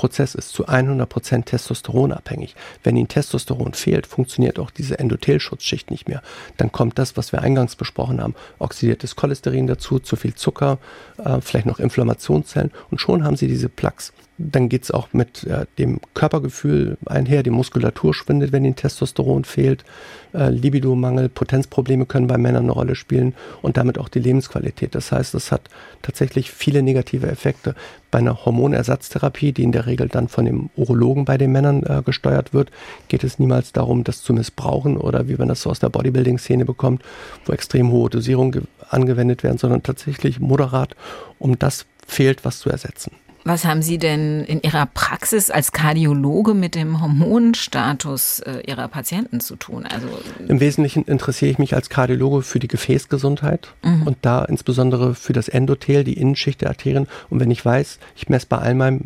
[0.00, 2.56] Prozess ist zu 100% Testosteron abhängig.
[2.82, 6.22] Wenn Ihnen Testosteron fehlt, funktioniert auch diese Endothelschutzschicht nicht mehr.
[6.56, 10.78] Dann kommt das, was wir eingangs besprochen haben, oxidiertes Cholesterin dazu, zu viel Zucker,
[11.22, 14.14] äh, vielleicht noch Inflammationszellen und schon haben Sie diese Plaques.
[14.42, 19.44] Dann geht es auch mit äh, dem Körpergefühl einher, die Muskulatur schwindet, wenn Ihnen Testosteron
[19.44, 19.84] fehlt,
[20.32, 24.94] äh, Libidomangel, Potenzprobleme können bei Männern eine Rolle spielen und damit auch die Lebensqualität.
[24.94, 25.62] Das heißt, es hat
[26.02, 27.74] tatsächlich viele negative Effekte.
[28.10, 32.02] Bei einer Hormonersatztherapie, die in der Regel dann von dem Urologen bei den Männern äh,
[32.04, 32.70] gesteuert wird,
[33.08, 36.64] geht es niemals darum, das zu missbrauchen oder wie man das so aus der Bodybuilding-Szene
[36.64, 37.02] bekommt,
[37.44, 40.96] wo extrem hohe Dosierungen angewendet werden, sondern tatsächlich moderat,
[41.38, 43.12] um das fehlt, was zu ersetzen.
[43.44, 49.40] Was haben Sie denn in Ihrer Praxis als Kardiologe mit dem Hormonstatus äh, Ihrer Patienten
[49.40, 49.86] zu tun?
[49.86, 50.06] Also
[50.46, 54.06] Im Wesentlichen interessiere ich mich als Kardiologe für die Gefäßgesundheit mhm.
[54.06, 57.08] und da insbesondere für das Endothel, die Innenschicht der Arterien.
[57.30, 59.02] Und wenn ich weiß, ich messe bei all meinem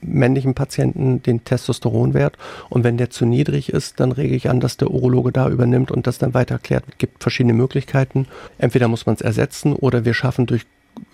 [0.00, 2.36] männlichen Patienten den Testosteronwert
[2.68, 5.90] und wenn der zu niedrig ist, dann rege ich an, dass der Urologe da übernimmt
[5.90, 6.84] und das dann weiter erklärt.
[6.90, 8.26] Es gibt verschiedene Möglichkeiten.
[8.58, 10.66] Entweder muss man es ersetzen oder wir schaffen durch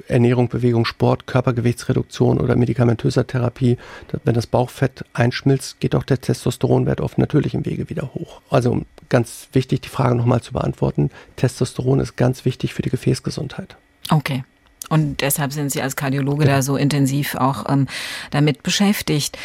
[0.09, 3.79] Ernährung, Bewegung, Sport, Körpergewichtsreduktion oder medikamentöser Therapie,
[4.25, 8.41] wenn das Bauchfett einschmilzt, geht auch der Testosteronwert auf natürlichem Wege wieder hoch.
[8.51, 11.11] Also ganz wichtig, die Frage nochmal zu beantworten.
[11.37, 13.77] Testosteron ist ganz wichtig für die Gefäßgesundheit.
[14.11, 14.45] Okay.
[14.89, 16.57] Und deshalb sind Sie als Kardiologe ja.
[16.57, 17.87] da so intensiv auch ähm,
[18.31, 19.39] damit beschäftigt.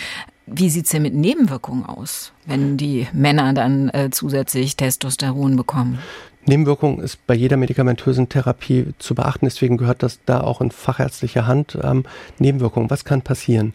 [0.46, 6.00] Wie sieht's denn mit Nebenwirkungen aus, wenn die Männer dann äh, zusätzlich Testosteron bekommen?
[6.48, 11.46] Nebenwirkungen ist bei jeder medikamentösen Therapie zu beachten, deswegen gehört das da auch in fachärztlicher
[11.46, 11.78] Hand.
[11.82, 12.06] Ähm,
[12.40, 13.74] Nebenwirkungen, was kann passieren?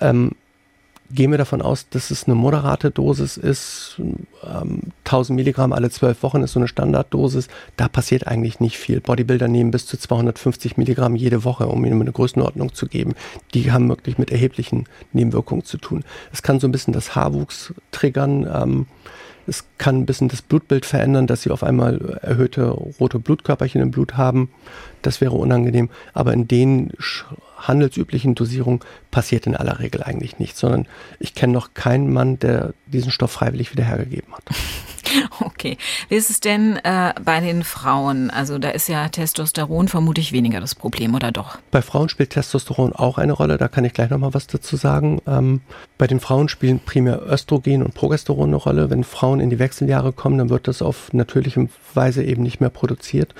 [0.00, 0.32] Ähm,
[1.10, 3.96] gehen wir davon aus, dass es eine moderate Dosis ist.
[3.98, 7.48] Ähm, 1000 Milligramm alle zwölf Wochen ist so eine Standarddosis.
[7.76, 9.00] Da passiert eigentlich nicht viel.
[9.00, 13.14] Bodybuilder nehmen bis zu 250 Milligramm jede Woche, um ihnen eine Größenordnung zu geben.
[13.54, 16.04] Die haben wirklich mit erheblichen Nebenwirkungen zu tun.
[16.32, 18.46] Es kann so ein bisschen das Haarwuchs triggern.
[18.52, 18.86] Ähm,
[19.46, 23.90] es kann ein bisschen das Blutbild verändern, dass sie auf einmal erhöhte rote Blutkörperchen im
[23.90, 24.50] Blut haben.
[25.00, 25.88] Das wäre unangenehm.
[26.12, 26.92] Aber in den
[27.58, 30.86] handelsüblichen Dosierungen passiert in aller Regel eigentlich nichts, sondern
[31.18, 34.44] ich kenne noch keinen Mann, der diesen Stoff freiwillig wieder hergegeben hat.
[35.40, 35.78] Okay.
[36.08, 38.30] Wie ist es denn äh, bei den Frauen?
[38.30, 41.58] Also da ist ja Testosteron vermutlich weniger das Problem, oder doch?
[41.70, 45.20] Bei Frauen spielt Testosteron auch eine Rolle, da kann ich gleich nochmal was dazu sagen.
[45.26, 45.60] Ähm,
[45.96, 48.90] bei den Frauen spielen primär Östrogen und Progesteron eine Rolle.
[48.90, 52.70] Wenn Frauen in die Wechseljahre kommen, dann wird das auf natürliche Weise eben nicht mehr
[52.70, 53.34] produziert.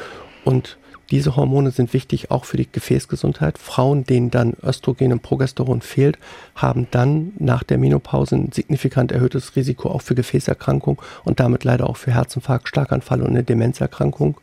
[0.44, 0.78] Und
[1.10, 3.56] diese Hormone sind wichtig auch für die Gefäßgesundheit.
[3.56, 6.18] Frauen, denen dann Östrogen und Progesteron fehlt,
[6.54, 11.88] haben dann nach der Menopause ein signifikant erhöhtes Risiko auch für Gefäßerkrankung und damit leider
[11.88, 14.36] auch für Herzinfarkt, Schlaganfall und eine Demenzerkrankung.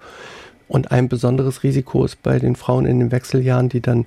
[0.68, 4.06] Und ein besonderes Risiko ist bei den Frauen in den Wechseljahren, die dann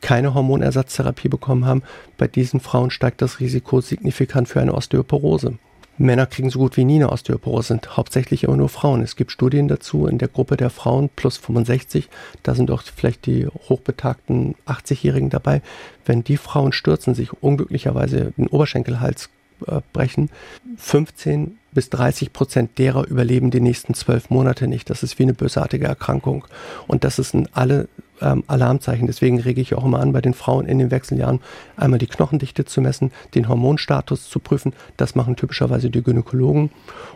[0.00, 1.82] keine Hormonersatztherapie bekommen haben.
[2.18, 5.54] Bei diesen Frauen steigt das Risiko signifikant für eine Osteoporose.
[6.02, 9.02] Männer kriegen so gut wie nie eine Osteoporose, sind hauptsächlich immer nur Frauen.
[9.02, 12.08] Es gibt Studien dazu in der Gruppe der Frauen plus 65,
[12.42, 15.62] da sind auch vielleicht die hochbetagten 80-Jährigen dabei.
[16.04, 19.30] Wenn die Frauen stürzen, sich unglücklicherweise den Oberschenkelhals
[19.66, 20.30] äh, brechen,
[20.76, 24.90] 15 bis 30 Prozent derer überleben die nächsten zwölf Monate nicht.
[24.90, 26.44] Das ist wie eine bösartige Erkrankung.
[26.86, 27.88] Und das ist in alle
[28.22, 29.06] ähm, Alarmzeichen.
[29.06, 31.40] Deswegen rege ich auch immer an, bei den Frauen in den Wechseljahren
[31.76, 34.72] einmal die Knochendichte zu messen, den Hormonstatus zu prüfen.
[34.96, 36.70] Das machen typischerweise die Gynäkologen.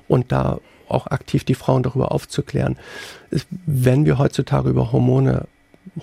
[0.08, 2.76] Und da auch aktiv die Frauen darüber aufzuklären.
[3.66, 5.46] Wenn wir heutzutage über Hormone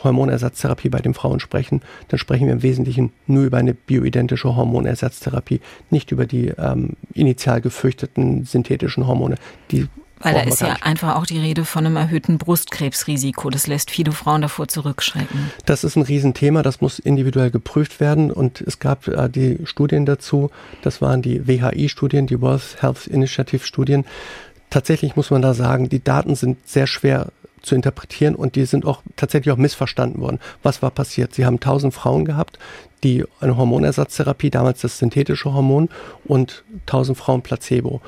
[0.02, 5.60] Hormonersatztherapie bei den Frauen sprechen, dann sprechen wir im Wesentlichen nur über eine bioidentische Hormonersatztherapie,
[5.90, 9.36] nicht über die ähm, initial gefürchteten synthetischen Hormone,
[9.72, 9.88] die
[10.24, 13.50] weil da ist ja einfach auch die Rede von einem erhöhten Brustkrebsrisiko.
[13.50, 15.52] Das lässt viele Frauen davor zurückschrecken.
[15.66, 18.32] Das ist ein Riesenthema, das muss individuell geprüft werden.
[18.32, 20.50] Und es gab äh, die Studien dazu,
[20.82, 24.06] das waren die WHI-Studien, die World Health Initiative-Studien.
[24.70, 27.28] Tatsächlich muss man da sagen, die Daten sind sehr schwer
[27.62, 30.40] zu interpretieren und die sind auch tatsächlich auch missverstanden worden.
[30.62, 31.34] Was war passiert?
[31.34, 32.60] Sie haben 1000 Frauen gehabt,
[33.04, 35.90] die eine Hormonersatztherapie, damals das synthetische Hormon
[36.26, 38.02] und 1000 Frauen Placebo.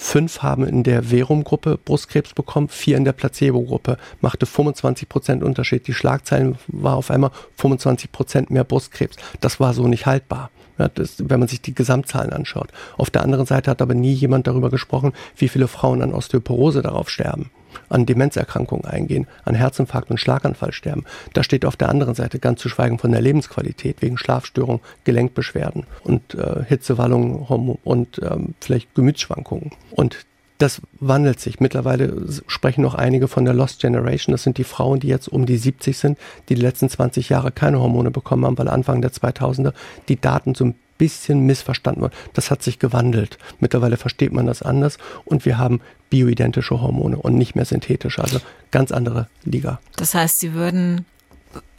[0.00, 3.98] Fünf haben in der Verum-Gruppe Brustkrebs bekommen, vier in der Placebo-Gruppe.
[4.20, 5.88] Machte 25 Prozent Unterschied.
[5.88, 9.16] Die Schlagzeilen war auf einmal 25 Prozent mehr Brustkrebs.
[9.40, 10.50] Das war so nicht haltbar.
[10.78, 12.68] Ja, das, wenn man sich die Gesamtzahlen anschaut.
[12.96, 16.80] Auf der anderen Seite hat aber nie jemand darüber gesprochen, wie viele Frauen an Osteoporose
[16.80, 17.50] darauf sterben
[17.88, 21.04] an Demenzerkrankungen eingehen, an Herzinfarkt und Schlaganfall sterben.
[21.32, 25.84] Da steht auf der anderen Seite ganz zu schweigen von der Lebensqualität wegen Schlafstörungen, Gelenkbeschwerden
[26.04, 29.72] und äh, Hitzewallungen und ähm, vielleicht Gemütsschwankungen.
[29.90, 30.26] Und
[30.58, 31.60] das wandelt sich.
[31.60, 32.12] Mittlerweile
[32.48, 34.32] sprechen noch einige von der Lost Generation.
[34.32, 37.52] Das sind die Frauen, die jetzt um die 70 sind, die die letzten 20 Jahre
[37.52, 39.72] keine Hormone bekommen haben, weil Anfang der 2000er
[40.08, 42.14] die Daten so bisschen missverstanden worden.
[42.34, 43.38] Das hat sich gewandelt.
[43.60, 45.80] Mittlerweile versteht man das anders und wir haben
[46.10, 49.80] bioidentische Hormone und nicht mehr synthetische, also ganz andere Liga.
[49.96, 51.06] Das heißt, Sie würden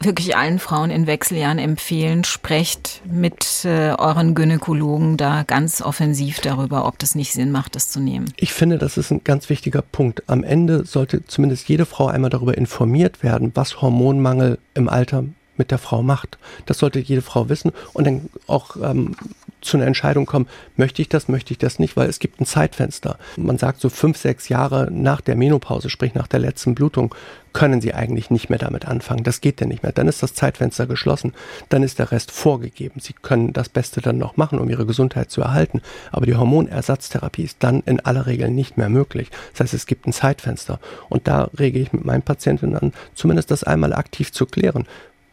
[0.00, 6.86] wirklich allen Frauen in Wechseljahren empfehlen, sprecht mit äh, euren Gynäkologen da ganz offensiv darüber,
[6.86, 8.32] ob das nicht Sinn macht, das zu nehmen.
[8.36, 10.22] Ich finde, das ist ein ganz wichtiger Punkt.
[10.26, 15.24] Am Ende sollte zumindest jede Frau einmal darüber informiert werden, was Hormonmangel im Alter
[15.60, 16.38] mit der Frau macht.
[16.64, 19.14] Das sollte jede Frau wissen und dann auch ähm,
[19.60, 22.46] zu einer Entscheidung kommen, möchte ich das, möchte ich das nicht, weil es gibt ein
[22.46, 23.18] Zeitfenster.
[23.36, 27.14] Man sagt so fünf, sechs Jahre nach der Menopause, sprich nach der letzten Blutung,
[27.52, 29.24] können sie eigentlich nicht mehr damit anfangen.
[29.24, 29.92] Das geht denn nicht mehr.
[29.92, 31.34] Dann ist das Zeitfenster geschlossen.
[31.68, 33.00] Dann ist der Rest vorgegeben.
[33.00, 35.82] Sie können das Beste dann noch machen, um ihre Gesundheit zu erhalten.
[36.12, 39.30] Aber die Hormonersatztherapie ist dann in aller Regel nicht mehr möglich.
[39.52, 40.78] Das heißt, es gibt ein Zeitfenster.
[41.08, 44.86] Und da rege ich mit meinen Patientinnen an, zumindest das einmal aktiv zu klären.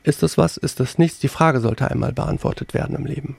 [0.07, 0.55] Ist das was?
[0.55, 1.19] Ist das nichts?
[1.19, 3.35] Die Frage sollte einmal beantwortet werden im Leben.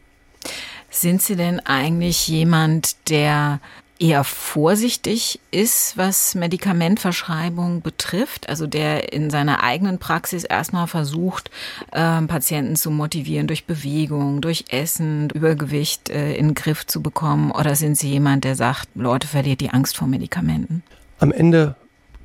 [0.90, 3.61] Sind Sie denn eigentlich jemand, der
[3.98, 11.50] eher vorsichtig ist, was Medikamentverschreibung betrifft, also der in seiner eigenen Praxis erstmal versucht,
[11.90, 17.50] äh, Patienten zu motivieren durch Bewegung, durch Essen, Übergewicht äh, in den Griff zu bekommen?
[17.50, 20.83] Oder sind Sie jemand, der sagt, Leute, verliert die Angst vor Medikamenten?
[21.18, 21.76] Am Ende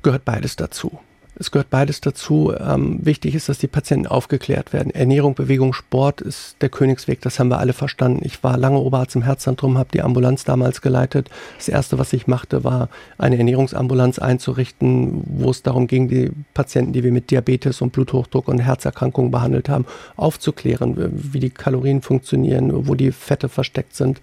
[0.02, 1.00] gehört beides dazu.
[1.36, 2.54] Es gehört beides dazu.
[2.58, 4.94] Ähm, wichtig ist, dass die Patienten aufgeklärt werden.
[4.94, 7.20] Ernährung, Bewegung, Sport ist der Königsweg.
[7.22, 8.20] Das haben wir alle verstanden.
[8.24, 11.28] Ich war lange Oberarzt im Herzzentrum, habe die Ambulanz damals geleitet.
[11.56, 16.92] Das erste, was ich machte, war eine Ernährungsambulanz einzurichten, wo es darum ging, die Patienten,
[16.92, 22.86] die wir mit Diabetes und Bluthochdruck und Herzerkrankungen behandelt haben, aufzuklären, wie die Kalorien funktionieren,
[22.86, 24.20] wo die Fette versteckt sind,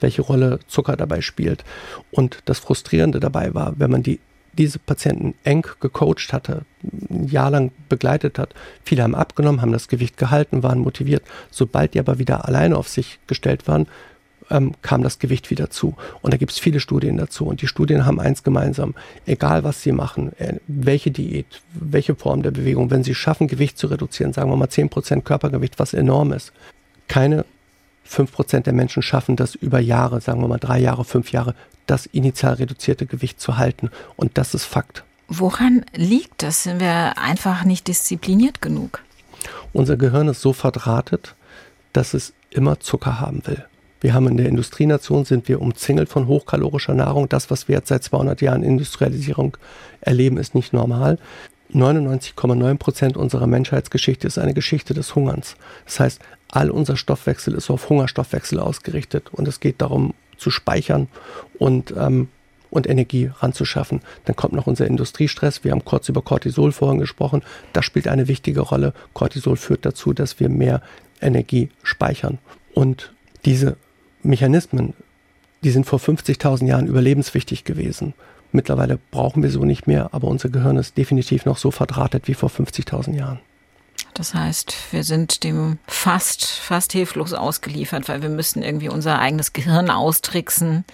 [0.00, 1.64] welche Rolle Zucker dabei spielt.
[2.10, 4.20] Und das Frustrierende dabei war, wenn man die
[4.56, 8.54] diese Patienten eng gecoacht hatte, ein Jahr lang begleitet hat.
[8.84, 11.22] Viele haben abgenommen, haben das Gewicht gehalten, waren motiviert.
[11.50, 13.86] Sobald die aber wieder alleine auf sich gestellt waren,
[14.50, 15.94] ähm, kam das Gewicht wieder zu.
[16.22, 17.46] Und da gibt es viele Studien dazu.
[17.46, 18.94] Und die Studien haben eins gemeinsam.
[19.26, 23.78] Egal, was sie machen, äh, welche Diät, welche Form der Bewegung, wenn sie schaffen, Gewicht
[23.78, 26.52] zu reduzieren, sagen wir mal 10% Körpergewicht, was enorm ist,
[27.08, 27.44] keine
[28.08, 31.54] 5% der Menschen schaffen das über Jahre, sagen wir mal drei Jahre, fünf Jahre,
[31.86, 33.90] das initial reduzierte Gewicht zu halten.
[34.16, 35.04] Und das ist Fakt.
[35.28, 36.64] Woran liegt das?
[36.64, 39.02] Sind wir einfach nicht diszipliniert genug?
[39.72, 41.34] Unser Gehirn ist so verdrahtet,
[41.92, 43.64] dass es immer Zucker haben will.
[44.00, 47.28] Wir haben in der Industrienation sind wir umzingelt von hochkalorischer Nahrung.
[47.28, 49.56] Das, was wir jetzt seit 200 Jahren Industrialisierung
[50.02, 51.18] erleben, ist nicht normal.
[51.74, 55.56] 99,9 Prozent unserer Menschheitsgeschichte ist eine Geschichte des Hungerns.
[55.84, 61.08] Das heißt, all unser Stoffwechsel ist auf Hungerstoffwechsel ausgerichtet und es geht darum, zu speichern
[61.58, 62.28] und, ähm,
[62.70, 64.00] und Energie ranzuschaffen.
[64.24, 65.64] Dann kommt noch unser Industriestress.
[65.64, 67.42] Wir haben kurz über Cortisol vorhin gesprochen.
[67.72, 68.92] Das spielt eine wichtige Rolle.
[69.12, 70.82] Cortisol führt dazu, dass wir mehr
[71.20, 72.38] Energie speichern.
[72.72, 73.12] Und
[73.44, 73.76] diese
[74.22, 74.94] Mechanismen,
[75.62, 78.14] die sind vor 50.000 Jahren überlebenswichtig gewesen.
[78.54, 82.34] Mittlerweile brauchen wir so nicht mehr, aber unser Gehirn ist definitiv noch so verdrahtet wie
[82.34, 83.40] vor 50.000 Jahren.
[84.14, 89.54] Das heißt, wir sind dem fast, fast hilflos ausgeliefert, weil wir müssen irgendwie unser eigenes
[89.54, 90.84] Gehirn austricksen,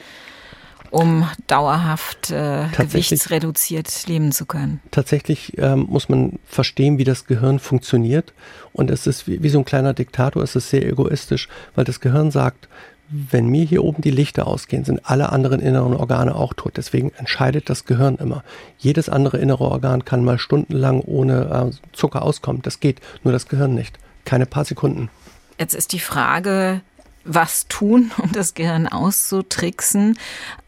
[0.90, 4.80] um dauerhaft äh, gewichtsreduziert leben zu können.
[4.90, 8.32] Tatsächlich ähm, muss man verstehen, wie das Gehirn funktioniert.
[8.72, 12.00] Und es ist wie, wie so ein kleiner Diktator, es ist sehr egoistisch, weil das
[12.00, 12.68] Gehirn sagt,
[13.10, 16.76] wenn mir hier oben die Lichter ausgehen, sind alle anderen inneren Organe auch tot.
[16.76, 18.44] Deswegen entscheidet das Gehirn immer.
[18.78, 22.62] Jedes andere innere Organ kann mal stundenlang ohne äh, Zucker auskommen.
[22.62, 23.98] Das geht, nur das Gehirn nicht.
[24.24, 25.10] Keine paar Sekunden.
[25.58, 26.82] Jetzt ist die Frage,
[27.24, 30.16] was tun, um das Gehirn auszutricksen.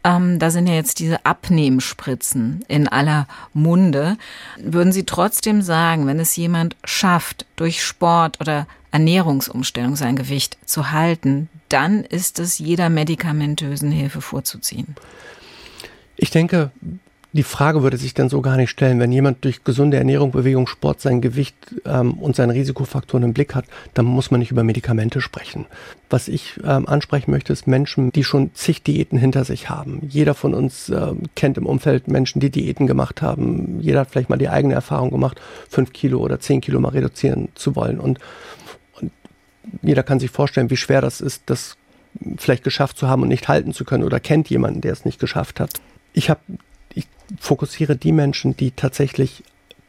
[0.03, 4.17] Ähm, da sind ja jetzt diese Abnehmspritzen in aller Munde.
[4.59, 10.91] Würden Sie trotzdem sagen, wenn es jemand schafft, durch Sport oder Ernährungsumstellung sein Gewicht zu
[10.91, 14.95] halten, dann ist es jeder medikamentösen Hilfe vorzuziehen.
[16.15, 16.71] Ich denke,
[17.33, 18.99] die Frage würde sich dann so gar nicht stellen.
[18.99, 23.55] Wenn jemand durch gesunde Ernährung, Bewegung, Sport sein Gewicht ähm, und seine Risikofaktoren im Blick
[23.55, 25.65] hat, dann muss man nicht über Medikamente sprechen.
[26.11, 29.99] Was ich ähm, ansprechen möchte, ist Menschen, die schon zig Diäten hinter sich haben.
[30.07, 33.79] Jeder von uns äh, kennt im Umfeld Menschen, die Diäten gemacht haben.
[33.81, 37.49] Jeder hat vielleicht mal die eigene Erfahrung gemacht, fünf Kilo oder zehn Kilo mal reduzieren
[37.55, 37.99] zu wollen.
[37.99, 38.19] Und
[39.81, 41.77] jeder kann sich vorstellen, wie schwer das ist, das
[42.37, 45.19] vielleicht geschafft zu haben und nicht halten zu können oder kennt jemanden, der es nicht
[45.19, 45.71] geschafft hat.
[46.13, 46.41] Ich habe,
[46.93, 47.07] ich
[47.39, 49.43] fokussiere die Menschen, die tatsächlich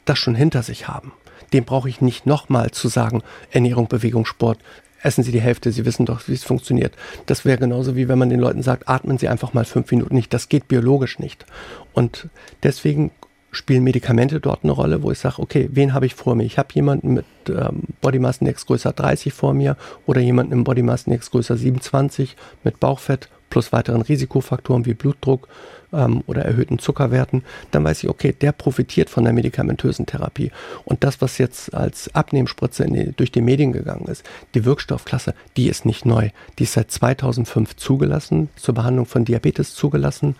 [0.04, 1.12] das schon hinter sich haben.
[1.52, 4.58] Dem brauche ich nicht nochmal zu sagen, Ernährung, Bewegung, Sport,
[5.02, 6.94] essen Sie die Hälfte, Sie wissen doch, wie es funktioniert.
[7.26, 10.14] Das wäre genauso wie wenn man den Leuten sagt, atmen Sie einfach mal fünf Minuten
[10.14, 10.32] nicht.
[10.32, 11.44] Das geht biologisch nicht.
[11.92, 12.28] Und
[12.62, 13.10] deswegen
[13.54, 16.44] spielen Medikamente dort eine Rolle, wo ich sage, okay, wen habe ich vor mir?
[16.44, 20.64] Ich habe jemanden mit ähm, Body Mass Index größer 30 vor mir oder jemanden im
[20.64, 25.46] Body Mass Index größer 27 mit Bauchfett plus weiteren Risikofaktoren wie Blutdruck
[25.92, 30.50] ähm, oder erhöhten Zuckerwerten, dann weiß ich, okay, der profitiert von der medikamentösen Therapie.
[30.84, 35.68] Und das, was jetzt als Abnehmspritze die, durch die Medien gegangen ist, die Wirkstoffklasse, die
[35.68, 36.30] ist nicht neu.
[36.58, 40.34] Die ist seit 2005 zugelassen, zur Behandlung von Diabetes zugelassen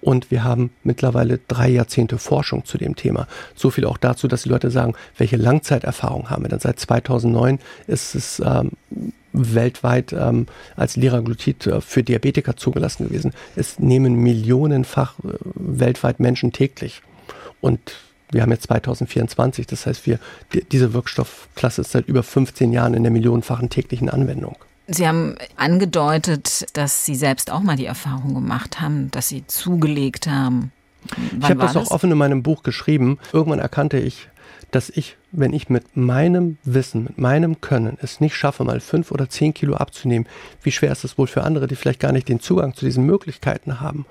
[0.00, 3.28] und wir haben mittlerweile drei Jahrzehnte Forschung zu dem Thema.
[3.54, 6.58] So viel auch dazu, dass die Leute sagen, welche Langzeiterfahrung haben wir denn?
[6.58, 8.72] Seit 2009 ist es ähm,
[9.36, 10.46] weltweit ähm,
[10.76, 13.32] als Liraglutid äh, für Diabetiker zugelassen gewesen.
[13.54, 17.02] Es nehmen millionenfach äh, weltweit Menschen täglich.
[17.60, 17.80] Und
[18.30, 20.18] wir haben jetzt 2024, das heißt, wir,
[20.52, 24.56] die, diese Wirkstoffklasse ist seit über 15 Jahren in der millionenfachen täglichen Anwendung.
[24.88, 30.28] Sie haben angedeutet, dass Sie selbst auch mal die Erfahrung gemacht haben, dass Sie zugelegt
[30.28, 30.70] haben.
[31.32, 33.18] Wann ich habe das, das auch offen in meinem Buch geschrieben.
[33.32, 34.28] Irgendwann erkannte ich,
[34.70, 39.12] dass ich, wenn ich mit meinem Wissen, mit meinem Können es nicht schaffe, mal fünf
[39.12, 40.28] oder zehn Kilo abzunehmen,
[40.62, 43.04] wie schwer ist es wohl für andere, die vielleicht gar nicht den Zugang zu diesen
[43.06, 44.06] Möglichkeiten haben.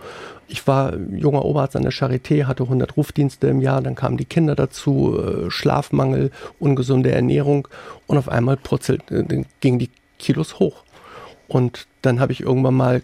[0.48, 4.26] Ich war junger Oberarzt an der Charité, hatte 100 Rufdienste im Jahr, dann kamen die
[4.26, 7.68] Kinder dazu, äh, Schlafmangel, ungesunde Ernährung
[8.08, 9.24] und auf einmal purzelt, äh,
[9.60, 9.90] gingen die
[10.20, 10.84] Kilos hoch.
[11.48, 13.02] Und dann habe ich irgendwann mal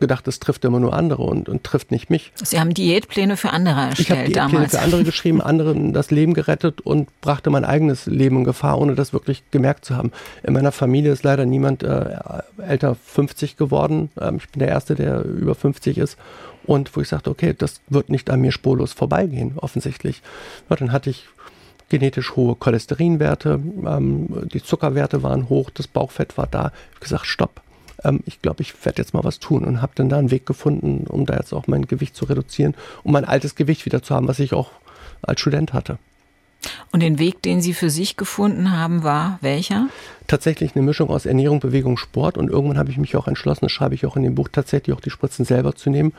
[0.00, 2.32] gedacht, es trifft immer nur andere und, und trifft nicht mich.
[2.42, 4.72] Sie haben Diätpläne für andere erstellt ich habe Diätpläne damals.
[4.72, 8.94] für andere geschrieben, anderen das Leben gerettet und brachte mein eigenes Leben in Gefahr, ohne
[8.94, 10.10] das wirklich gemerkt zu haben.
[10.42, 12.18] In meiner Familie ist leider niemand äh,
[12.58, 14.10] älter 50 geworden.
[14.20, 16.16] Ähm, ich bin der Erste, der über 50 ist.
[16.64, 20.22] Und wo ich sagte, okay, das wird nicht an mir spurlos vorbeigehen, offensichtlich.
[20.68, 21.26] Ja, dann hatte ich
[21.88, 26.72] genetisch hohe Cholesterinwerte, ähm, die Zuckerwerte waren hoch, das Bauchfett war da.
[26.90, 27.60] Ich habe gesagt, stopp
[28.04, 30.46] ähm, ich glaube, ich werde jetzt mal was tun und habe dann da einen Weg
[30.46, 34.14] gefunden, um da jetzt auch mein Gewicht zu reduzieren, um mein altes Gewicht wieder zu
[34.14, 34.70] haben, was ich auch
[35.22, 35.98] als Student hatte.
[36.92, 39.88] Und den Weg, den Sie für sich gefunden haben, war welcher?
[40.26, 42.36] Tatsächlich eine Mischung aus Ernährung, Bewegung, Sport.
[42.36, 44.94] Und irgendwann habe ich mich auch entschlossen, das schreibe ich auch in dem Buch, tatsächlich
[44.94, 46.12] auch die Spritzen selber zu nehmen.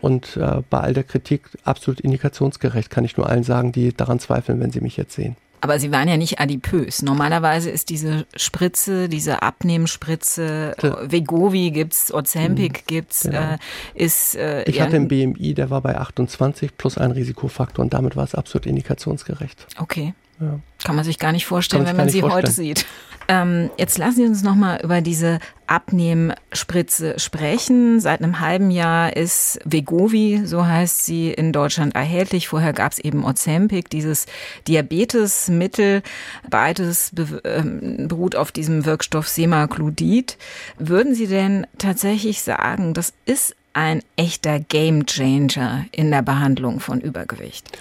[0.00, 4.20] Und äh, bei all der Kritik absolut indikationsgerecht, kann ich nur allen sagen, die daran
[4.20, 5.36] zweifeln, wenn sie mich jetzt sehen.
[5.60, 7.02] Aber Sie waren ja nicht adipös.
[7.02, 11.10] Normalerweise ist diese Spritze, diese Abnehmspritze, ja.
[11.10, 12.86] Vegovi gibt's, Ozempic mhm.
[12.86, 13.54] gibt's, genau.
[13.54, 13.58] äh,
[13.94, 14.36] ist.
[14.36, 18.24] Äh, ich hatte einen BMI, der war bei 28 plus ein Risikofaktor und damit war
[18.24, 19.66] es absolut indikationsgerecht.
[19.78, 20.14] Okay.
[20.40, 20.60] Ja.
[20.84, 22.44] Kann man sich gar nicht vorstellen, wenn man sie vorstellen.
[22.44, 22.86] heute sieht.
[23.30, 28.00] Ähm, jetzt lassen Sie uns noch mal über diese Abnehmspritze sprechen.
[28.00, 32.48] Seit einem halben Jahr ist Vegovi, so heißt sie, in Deutschland erhältlich.
[32.48, 34.24] Vorher gab es eben Ozempic, dieses
[34.66, 36.02] Diabetesmittel.
[36.48, 40.38] Beides be ähm, beruht auf diesem Wirkstoff Semaglutid.
[40.78, 47.78] Würden Sie denn tatsächlich sagen, das ist ein echter Gamechanger in der Behandlung von Übergewicht?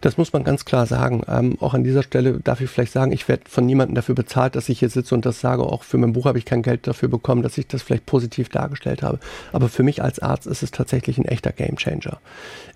[0.00, 1.22] Das muss man ganz klar sagen.
[1.26, 4.54] Ähm, auch an dieser Stelle darf ich vielleicht sagen, ich werde von niemandem dafür bezahlt,
[4.54, 5.64] dass ich hier sitze und das sage.
[5.64, 8.48] Auch für mein Buch habe ich kein Geld dafür bekommen, dass ich das vielleicht positiv
[8.48, 9.18] dargestellt habe.
[9.52, 12.20] Aber für mich als Arzt ist es tatsächlich ein echter Gamechanger.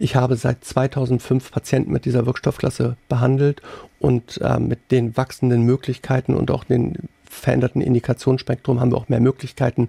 [0.01, 3.63] Ich habe seit 2005 Patienten mit dieser Wirkstoffklasse behandelt
[4.01, 9.21] und äh, mit den wachsenden Möglichkeiten und auch den veränderten Indikationsspektrum haben wir auch mehr
[9.21, 9.89] Möglichkeiten.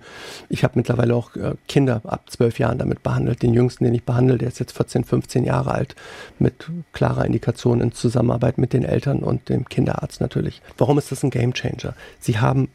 [0.49, 3.41] Ich habe mittlerweile auch äh, Kinder ab zwölf Jahren damit behandelt.
[3.41, 5.95] Den jüngsten, den ich behandle, der ist jetzt 14, 15 Jahre alt,
[6.39, 10.61] mit klarer Indikation in Zusammenarbeit mit den Eltern und dem Kinderarzt natürlich.
[10.77, 11.93] Warum ist das ein Gamechanger?
[12.19, 12.69] Sie haben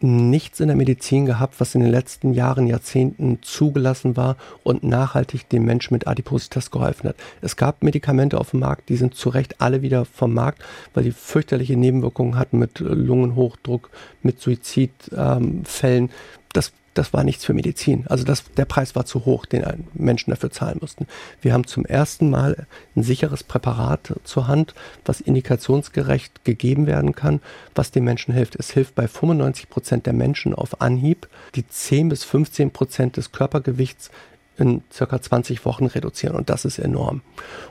[0.00, 5.48] nichts in der Medizin gehabt, was in den letzten Jahren, Jahrzehnten zugelassen war und nachhaltig
[5.48, 7.16] dem Menschen mit Adipositas geholfen hat.
[7.40, 10.62] Es gab Medikamente auf dem Markt, die sind zu Recht alle wieder vom Markt,
[10.94, 13.90] weil die fürchterliche Nebenwirkungen hatten mit Lungenhochdruck,
[14.22, 16.04] mit Suizidfällen.
[16.04, 16.10] Ähm,
[16.52, 18.04] das das war nichts für Medizin.
[18.08, 21.06] Also das, der Preis war zu hoch, den Menschen dafür zahlen mussten.
[21.40, 24.74] Wir haben zum ersten Mal ein sicheres Präparat zur Hand,
[25.04, 27.40] was indikationsgerecht gegeben werden kann,
[27.74, 28.56] was den Menschen hilft.
[28.56, 33.30] Es hilft bei 95 Prozent der Menschen auf Anhieb, die 10 bis 15 Prozent des
[33.30, 34.10] Körpergewichts
[34.56, 37.22] in circa 20 Wochen reduzieren und das ist enorm.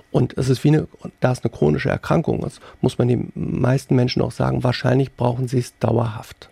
[0.09, 0.87] Und es ist wie eine,
[1.19, 5.49] da es eine chronische Erkrankung ist, muss man den meisten Menschen auch sagen, wahrscheinlich brauchen
[5.49, 6.49] sie es dauerhaft.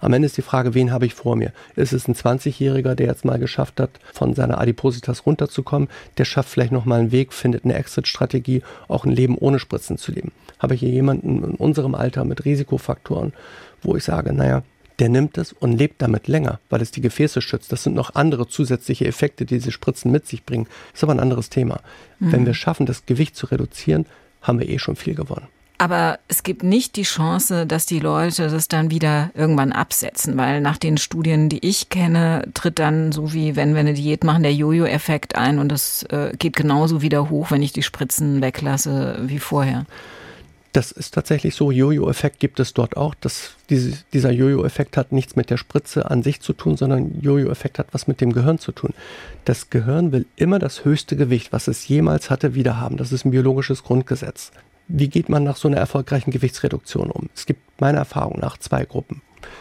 [0.00, 1.52] Am Ende ist die Frage, wen habe ich vor mir?
[1.76, 5.88] Ist es ein 20-Jähriger, der jetzt mal geschafft hat, von seiner Adipositas runterzukommen?
[6.18, 10.12] Der schafft vielleicht nochmal einen Weg, findet eine Exit-Strategie, auch ein Leben ohne Spritzen zu
[10.12, 10.32] leben.
[10.58, 13.32] Habe ich hier jemanden in unserem Alter mit Risikofaktoren,
[13.82, 14.62] wo ich sage, naja,
[14.98, 17.70] der nimmt es und lebt damit länger, weil es die Gefäße schützt.
[17.70, 20.66] Das sind noch andere zusätzliche Effekte, die diese Spritzen mit sich bringen.
[20.92, 21.80] Das ist aber ein anderes Thema.
[22.18, 22.32] Mhm.
[22.32, 24.06] Wenn wir schaffen, das Gewicht zu reduzieren,
[24.42, 25.46] haben wir eh schon viel gewonnen.
[25.80, 30.60] Aber es gibt nicht die Chance, dass die Leute das dann wieder irgendwann absetzen, weil
[30.60, 34.42] nach den Studien, die ich kenne, tritt dann so wie wenn wir eine Diät machen,
[34.42, 39.20] der Jojo-Effekt ein und es äh, geht genauso wieder hoch, wenn ich die Spritzen weglasse
[39.22, 39.86] wie vorher.
[40.72, 41.70] Das ist tatsächlich so.
[41.70, 43.14] Jojo-Effekt gibt es dort auch.
[43.14, 47.78] Das, diese, dieser Jojo-Effekt hat nichts mit der Spritze an sich zu tun, sondern Jojo-Effekt
[47.78, 48.92] hat was mit dem Gehirn zu tun.
[49.44, 52.96] Das Gehirn will immer das höchste Gewicht, was es jemals hatte, wieder haben.
[52.96, 54.50] Das ist ein biologisches Grundgesetz.
[54.88, 57.28] Wie geht man nach so einer erfolgreichen Gewichtsreduktion um?
[57.34, 59.20] Es gibt meiner Erfahrung nach zwei Gruppen.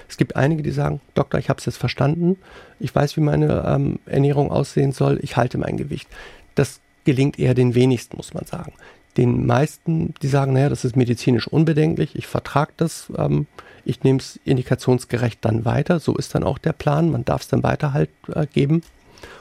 [0.10, 2.38] Es gibt einige, die sagen, Doktor, ich habe es jetzt verstanden,
[2.80, 6.08] ich weiß, wie meine ähm, Ernährung aussehen soll, ich halte mein Gewicht.
[6.56, 8.74] Das gelingt eher den wenigsten, muss man sagen.
[9.18, 13.48] Den meisten, die sagen, naja, das ist medizinisch unbedenklich, ich vertrage das, ähm,
[13.84, 17.48] ich nehme es indikationsgerecht dann weiter, so ist dann auch der Plan, man darf es
[17.48, 18.82] dann weiter halt äh, geben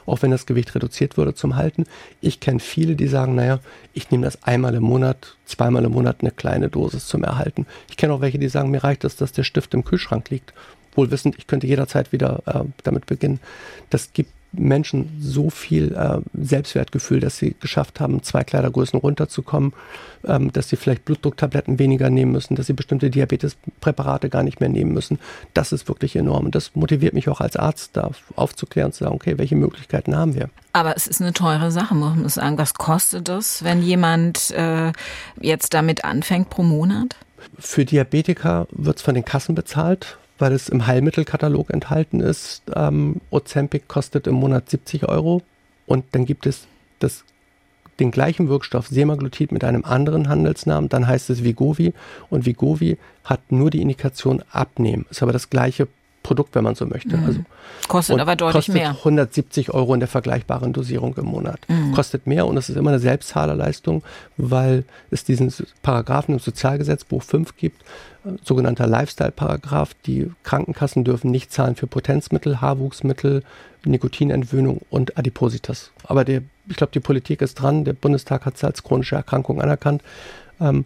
[0.07, 1.85] auch wenn das Gewicht reduziert würde zum Halten.
[2.21, 3.59] Ich kenne viele, die sagen, naja,
[3.93, 7.67] ich nehme das einmal im Monat, zweimal im Monat eine kleine Dosis zum Erhalten.
[7.89, 10.53] Ich kenne auch welche, die sagen, mir reicht es, dass der Stift im Kühlschrank liegt.
[10.95, 13.39] Wohl wissend, ich könnte jederzeit wieder äh, damit beginnen.
[13.91, 19.73] Das gibt Menschen so viel äh, Selbstwertgefühl, dass sie geschafft haben, zwei Kleidergrößen runterzukommen,
[20.25, 24.69] ähm, dass sie vielleicht Blutdrucktabletten weniger nehmen müssen, dass sie bestimmte Diabetespräparate gar nicht mehr
[24.69, 25.19] nehmen müssen.
[25.53, 26.45] Das ist wirklich enorm.
[26.45, 30.15] Und das motiviert mich auch als Arzt, da aufzuklären und zu sagen, okay, welche Möglichkeiten
[30.15, 30.49] haben wir?
[30.73, 32.57] Aber es ist eine teure Sache, muss man sagen.
[32.57, 34.91] Was kostet das, wenn jemand äh,
[35.39, 37.15] jetzt damit anfängt pro Monat?
[37.59, 42.63] Für Diabetiker wird es von den Kassen bezahlt weil es im Heilmittelkatalog enthalten ist.
[42.75, 45.41] Ähm, Ozempic kostet im Monat 70 Euro
[45.85, 46.67] und dann gibt es
[46.99, 47.23] das,
[47.99, 51.93] den gleichen Wirkstoff Semaglutid mit einem anderen Handelsnamen, dann heißt es Vigovi
[52.29, 55.87] und Vigovi hat nur die Indikation abnehmen, ist aber das gleiche
[56.27, 57.15] Produkt, wenn man so möchte.
[57.15, 57.25] Mhm.
[57.25, 57.39] Also,
[57.87, 58.89] kostet aber deutlich kostet mehr.
[58.89, 61.61] 170 Euro in der vergleichbaren Dosierung im Monat.
[61.69, 61.93] Mhm.
[61.93, 64.03] Kostet mehr und es ist immer eine Selbstzahlerleistung,
[64.35, 67.81] weil es diesen Paragraphen im Sozialgesetzbuch 5 gibt,
[68.43, 69.93] sogenannter Lifestyle-Paragraph.
[70.05, 73.43] Die Krankenkassen dürfen nicht zahlen für Potenzmittel, Haarwuchsmittel,
[73.85, 75.91] Nikotinentwöhnung und Adipositas.
[76.03, 77.85] Aber der, ich glaube, die Politik ist dran.
[77.85, 80.01] Der Bundestag hat es als chronische Erkrankung anerkannt.
[80.59, 80.85] Ähm,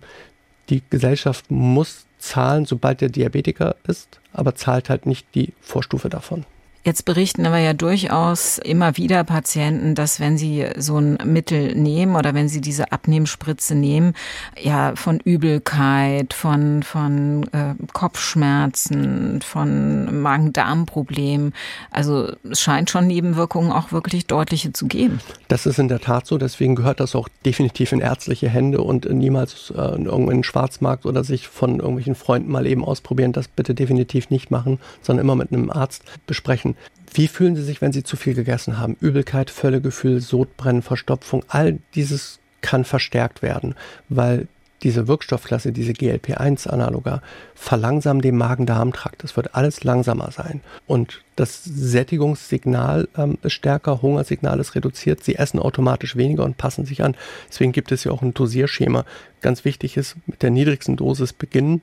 [0.70, 6.46] die Gesellschaft muss zahlen, sobald der Diabetiker ist, aber zahlt halt nicht die Vorstufe davon.
[6.84, 12.16] Jetzt berichten aber ja durchaus immer wieder Patienten, dass wenn sie so ein Mittel nehmen
[12.16, 14.14] oder wenn sie diese Abnehmspritze nehmen,
[14.60, 21.54] ja von Übelkeit, von, von äh, Kopfschmerzen, von Magen-Darm-Problemen,
[21.92, 25.20] also es scheint schon Nebenwirkungen auch wirklich deutliche zu geben.
[25.50, 29.08] Das ist in der Tat so, deswegen gehört das auch definitiv in ärztliche Hände und
[29.08, 33.34] niemals äh, in irgendeinen Schwarzmarkt oder sich von irgendwelchen Freunden mal eben ausprobieren.
[33.34, 36.71] Das bitte definitiv nicht machen, sondern immer mit einem Arzt besprechen.
[37.14, 38.96] Wie fühlen sie sich, wenn sie zu viel gegessen haben?
[39.02, 43.76] Übelkeit, Völlegefühl, Sodbrennen, Verstopfung, all dieses kann verstärkt werden,
[44.08, 44.48] weil
[44.84, 47.22] diese Wirkstoffklasse, diese GLP-1-Analoga,
[47.54, 49.24] verlangsamen den Magen-Darm-Trakt.
[49.24, 50.62] Es wird alles langsamer sein.
[50.88, 55.24] Und das Sättigungssignal ähm, ist stärker, Hungersignal ist reduziert.
[55.24, 57.16] Sie essen automatisch weniger und passen sich an.
[57.50, 59.06] Deswegen gibt es ja auch ein Dosierschema.
[59.42, 61.82] Ganz wichtig ist, mit der niedrigsten Dosis beginnen,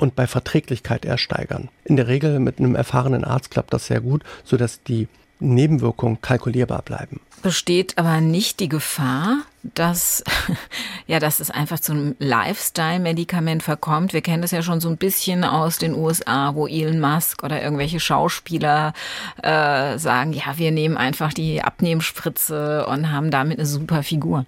[0.00, 1.68] und bei Verträglichkeit erst steigern.
[1.84, 5.08] In der Regel mit einem erfahrenen Arzt klappt das sehr gut, sodass die
[5.40, 7.20] Nebenwirkungen kalkulierbar bleiben.
[7.42, 10.22] Besteht aber nicht die Gefahr, dass,
[11.06, 14.12] ja, dass es einfach zu einem Lifestyle-Medikament verkommt.
[14.12, 17.62] Wir kennen das ja schon so ein bisschen aus den USA, wo Elon Musk oder
[17.62, 18.92] irgendwelche Schauspieler
[19.42, 24.44] äh, sagen, ja, wir nehmen einfach die Abnehmspritze und haben damit eine super Figur.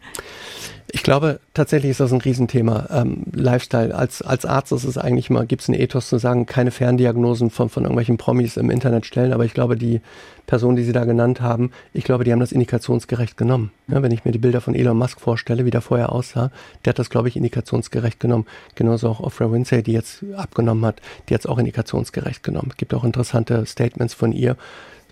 [0.94, 2.86] Ich glaube, tatsächlich ist das ein Riesenthema.
[2.90, 3.94] Ähm, Lifestyle.
[3.94, 7.48] Als, als Arzt ist es eigentlich mal, gibt es einen Ethos zu sagen, keine Ferndiagnosen
[7.48, 9.32] von, von irgendwelchen Promis im Internet stellen.
[9.32, 10.02] Aber ich glaube, die
[10.46, 12.52] Personen, die Sie da genannt haben, ich glaube, die haben das
[12.82, 13.70] indikationsgerecht genommen.
[13.88, 16.50] Ja, wenn ich mir die Bilder von Elon Musk vorstelle, wie der vorher aussah,
[16.84, 18.46] der hat das, glaube ich, indikationsgerecht genommen.
[18.74, 22.68] Genauso auch Oprah Winfrey, die jetzt abgenommen hat, die hat es auch indikationsgerecht genommen.
[22.70, 24.56] Es gibt auch interessante Statements von ihr,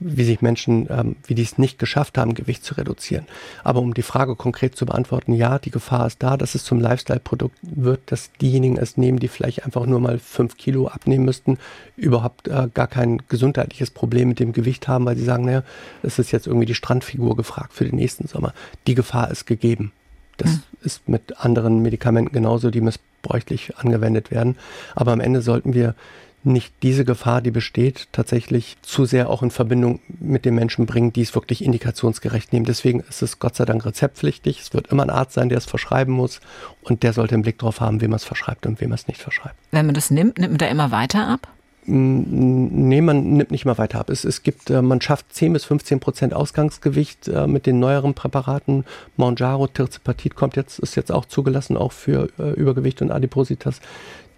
[0.01, 3.27] wie sich Menschen, ähm, wie die es nicht geschafft haben, Gewicht zu reduzieren.
[3.63, 6.81] Aber um die Frage konkret zu beantworten, ja, die Gefahr ist da, dass es zum
[6.81, 11.59] Lifestyle-Produkt wird, dass diejenigen es nehmen, die vielleicht einfach nur mal fünf Kilo abnehmen müssten,
[11.97, 15.63] überhaupt äh, gar kein gesundheitliches Problem mit dem Gewicht haben, weil sie sagen, naja,
[16.03, 18.55] es ist jetzt irgendwie die Strandfigur gefragt für den nächsten Sommer.
[18.87, 19.93] Die Gefahr ist gegeben.
[20.39, 20.63] Das hm.
[20.83, 24.57] ist mit anderen Medikamenten genauso, die missbräuchlich angewendet werden.
[24.95, 25.95] Aber am Ende sollten wir
[26.43, 31.13] nicht diese Gefahr, die besteht, tatsächlich zu sehr auch in Verbindung mit den Menschen bringen,
[31.13, 32.65] die es wirklich indikationsgerecht nehmen.
[32.65, 34.61] Deswegen ist es Gott sei Dank rezeptpflichtig.
[34.61, 36.41] Es wird immer ein Arzt sein, der es verschreiben muss
[36.83, 39.07] und der sollte einen Blick darauf haben, wem er es verschreibt und wem er es
[39.07, 39.57] nicht verschreibt.
[39.71, 41.49] Wenn man das nimmt, nimmt man da immer weiter ab?
[41.87, 44.11] Nee, man nimmt nicht immer weiter ab.
[44.11, 48.15] Es, es gibt, äh, man schafft 10 bis 15 Prozent Ausgangsgewicht äh, mit den neueren
[48.15, 48.85] Präparaten.
[49.17, 53.81] Monjaro, Tirzepatit kommt jetzt, ist jetzt auch zugelassen, auch für äh, Übergewicht und Adipositas.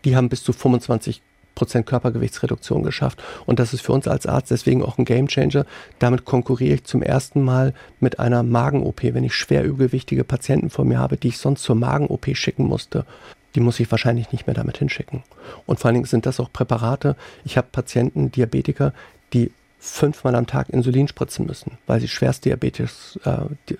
[0.04, 1.20] Die haben bis zu 25
[1.54, 3.22] Prozent Körpergewichtsreduktion geschafft.
[3.46, 5.66] Und das ist für uns als Arzt deswegen auch ein Gamechanger.
[5.98, 9.02] Damit konkurriere ich zum ersten Mal mit einer Magen-OP.
[9.02, 13.04] Wenn ich schwer übergewichtige Patienten vor mir habe, die ich sonst zur Magen-OP schicken musste,
[13.54, 15.22] die muss ich wahrscheinlich nicht mehr damit hinschicken.
[15.66, 17.16] Und vor allen Dingen sind das auch Präparate.
[17.44, 18.94] Ich habe Patienten, Diabetiker,
[19.32, 22.08] die fünfmal am Tag Insulin spritzen müssen, weil sie äh,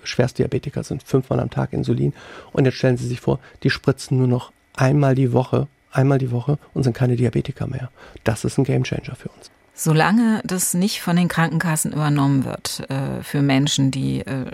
[0.03, 2.13] Schwerstdiabetiker sind, fünfmal am Tag Insulin.
[2.51, 6.31] Und jetzt stellen Sie sich vor, die spritzen nur noch einmal die Woche einmal die
[6.31, 7.89] Woche und sind keine Diabetiker mehr.
[8.23, 9.51] Das ist ein Gamechanger für uns.
[9.75, 14.45] Solange das nicht von den Krankenkassen übernommen wird äh, für Menschen, die äh,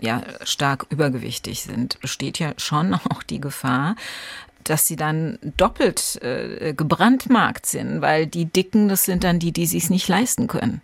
[0.00, 3.94] ja stark übergewichtig sind, besteht ja schon auch die Gefahr,
[4.64, 9.66] dass sie dann doppelt äh, gebrandmarkt sind, weil die Dicken, das sind dann die, die
[9.66, 10.80] sich nicht leisten können.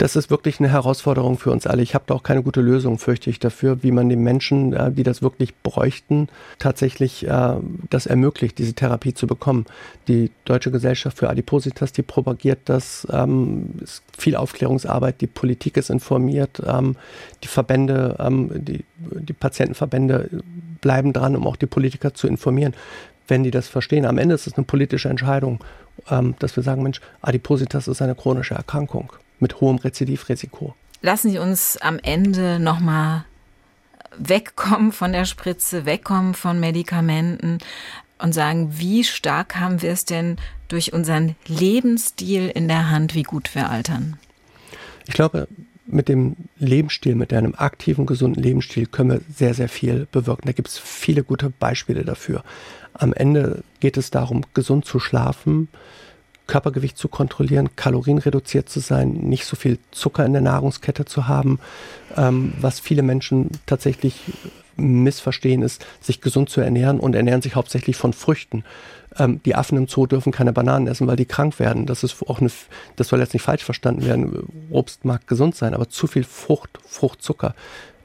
[0.00, 1.82] Das ist wirklich eine Herausforderung für uns alle.
[1.82, 4.90] Ich habe da auch keine gute Lösung, fürchte ich, dafür, wie man den Menschen, äh,
[4.90, 6.28] die das wirklich bräuchten,
[6.58, 7.56] tatsächlich äh,
[7.90, 9.66] das ermöglicht, diese Therapie zu bekommen.
[10.08, 15.90] Die Deutsche Gesellschaft für Adipositas, die propagiert das, ähm, ist viel Aufklärungsarbeit, die Politik ist
[15.90, 16.96] informiert, ähm,
[17.44, 20.30] die Verbände, ähm, die, die Patientenverbände
[20.80, 22.74] bleiben dran, um auch die Politiker zu informieren
[23.28, 24.06] wenn die das verstehen.
[24.06, 25.60] Am Ende ist es eine politische Entscheidung,
[26.40, 30.74] dass wir sagen, Mensch, Adipositas ist eine chronische Erkrankung mit hohem Rezidivrisiko.
[31.02, 33.24] Lassen Sie uns am Ende nochmal
[34.16, 37.58] wegkommen von der Spritze, wegkommen von Medikamenten
[38.18, 40.36] und sagen, wie stark haben wir es denn
[40.68, 44.18] durch unseren Lebensstil in der Hand, wie gut wir altern?
[45.06, 45.48] Ich glaube,
[45.86, 50.46] mit dem Lebensstil, mit einem aktiven, gesunden Lebensstil können wir sehr, sehr viel bewirken.
[50.46, 52.44] Da gibt es viele gute Beispiele dafür.
[52.92, 55.68] Am Ende geht es darum, gesund zu schlafen,
[56.50, 61.60] Körpergewicht zu kontrollieren, kalorienreduziert zu sein, nicht so viel Zucker in der Nahrungskette zu haben.
[62.16, 64.16] Ähm, was viele Menschen tatsächlich
[64.76, 68.64] missverstehen, ist, sich gesund zu ernähren und ernähren sich hauptsächlich von Früchten.
[69.16, 71.86] Ähm, die Affen im Zoo dürfen keine Bananen essen, weil die krank werden.
[71.86, 72.50] Das ist auch eine,
[72.96, 74.66] das soll jetzt nicht falsch verstanden werden.
[74.70, 77.54] Obst mag gesund sein, aber zu viel Frucht, Fruchtzucker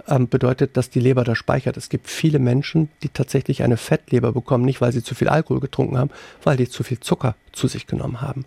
[0.08, 1.78] ähm, bedeutet, dass die Leber da speichert.
[1.78, 5.60] Es gibt viele Menschen, die tatsächlich eine Fettleber bekommen, nicht weil sie zu viel Alkohol
[5.60, 6.12] getrunken haben,
[6.43, 8.45] weil die zu viel Zucker zu sich genommen haben.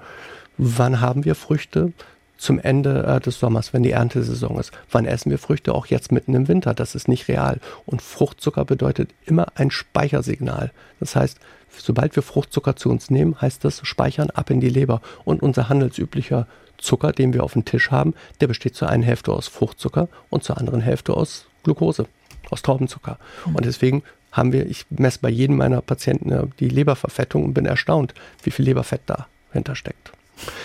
[0.56, 1.92] Wann haben wir Früchte?
[2.38, 4.72] Zum Ende äh, des Sommers, wenn die Erntesaison ist.
[4.90, 5.74] Wann essen wir Früchte?
[5.74, 6.72] Auch jetzt mitten im Winter.
[6.72, 7.60] Das ist nicht real.
[7.84, 10.72] Und Fruchtzucker bedeutet immer ein Speichersignal.
[11.00, 11.38] Das heißt,
[11.76, 15.02] sobald wir Fruchtzucker zu uns nehmen, heißt das Speichern ab in die Leber.
[15.24, 16.46] Und unser handelsüblicher
[16.78, 20.44] Zucker, den wir auf dem Tisch haben, der besteht zur einen Hälfte aus Fruchtzucker und
[20.44, 22.06] zur anderen Hälfte aus Glucose,
[22.50, 23.18] aus Traubenzucker.
[23.46, 23.56] Mhm.
[23.56, 27.66] Und deswegen haben wir, ich messe bei jedem meiner Patienten äh, die Leberverfettung und bin
[27.66, 30.12] erstaunt, wie viel Leberfett dahinter steckt.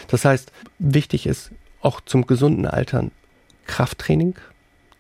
[0.08, 1.52] Das heißt, wichtig ist
[1.84, 3.12] auch zum gesunden Altern
[3.66, 4.36] Krafttraining.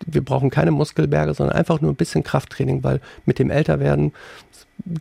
[0.05, 4.13] Wir brauchen keine Muskelberge, sondern einfach nur ein bisschen Krafttraining, weil mit dem Älterwerden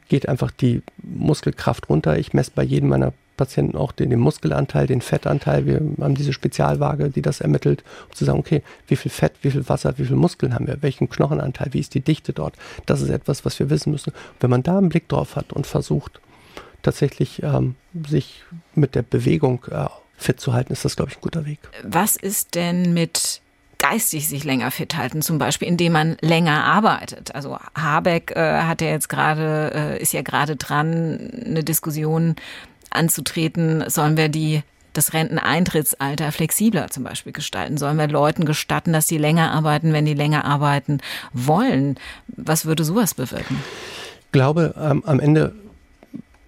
[0.08, 2.18] geht einfach die Muskelkraft runter.
[2.18, 5.66] Ich messe bei jedem meiner Patienten auch den, den, Muskelanteil, den Fettanteil.
[5.66, 9.50] Wir haben diese Spezialwaage, die das ermittelt, um zu sagen, okay, wie viel Fett, wie
[9.50, 12.54] viel Wasser, wie viel Muskeln haben wir, welchen Knochenanteil, wie ist die Dichte dort.
[12.86, 14.12] Das ist etwas, was wir wissen müssen.
[14.40, 16.20] wenn man da einen Blick drauf hat und versucht,
[16.82, 17.76] tatsächlich ähm,
[18.06, 18.42] sich
[18.74, 19.86] mit der Bewegung äh,
[20.22, 21.58] fit zu halten, ist das, glaube ich, ein guter Weg.
[21.82, 23.42] Was ist denn mit
[23.82, 27.34] geistig sich länger fit halten, zum Beispiel indem man länger arbeitet.
[27.34, 32.36] Also Habeck äh, hat ja jetzt gerade, äh, ist ja gerade dran, eine Diskussion
[32.90, 34.62] anzutreten, sollen wir die
[34.92, 37.76] das Renteneintrittsalter flexibler zum Beispiel gestalten?
[37.78, 40.98] Sollen wir Leuten gestatten, dass sie länger arbeiten, wenn die länger arbeiten
[41.32, 41.98] wollen?
[42.28, 43.56] Was würde sowas bewirken?
[44.26, 45.54] Ich glaube, ähm, am Ende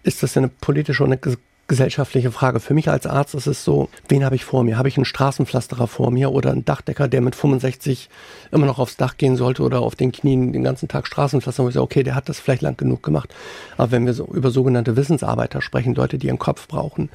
[0.02, 1.18] ist das eine politische und eine
[1.66, 2.60] gesellschaftliche Frage.
[2.60, 4.76] Für mich als Arzt ist es so, wen habe ich vor mir?
[4.76, 8.10] Habe ich einen Straßenpflasterer vor mir oder einen Dachdecker, der mit 65
[8.52, 11.66] immer noch aufs Dach gehen sollte oder auf den Knien den ganzen Tag Straßenpflaster?
[11.68, 13.34] Ich sage, okay, der hat das vielleicht lang genug gemacht.
[13.76, 17.08] Aber wenn wir so über sogenannte Wissensarbeiter sprechen, Leute, die ihren Kopf brauchen,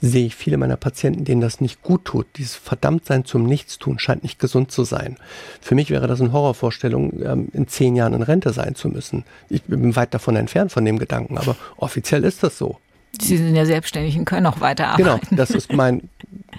[0.00, 2.26] sehe ich viele meiner Patienten, denen das nicht gut tut.
[2.36, 5.16] Dieses Verdammtsein zum Nichtstun scheint nicht gesund zu sein.
[5.60, 9.24] Für mich wäre das eine Horrorvorstellung, ähm, in zehn Jahren in Rente sein zu müssen.
[9.48, 12.78] Ich bin weit davon entfernt von dem Gedanken, aber offiziell ist das so.
[13.20, 15.26] Sie sind ja selbstständig und können auch weiter genau, arbeiten.
[15.30, 16.08] Genau, das ist mein,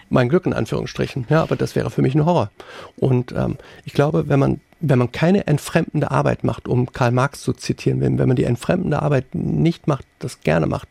[0.10, 1.26] mein Glück in Anführungsstrichen.
[1.30, 2.52] Ja, aber das wäre für mich ein Horror.
[2.98, 7.42] Und ähm, ich glaube, wenn man, wenn man keine entfremdende Arbeit macht, um Karl Marx
[7.42, 10.90] zu zitieren, wenn, wenn man die entfremdende Arbeit nicht macht, das gerne macht,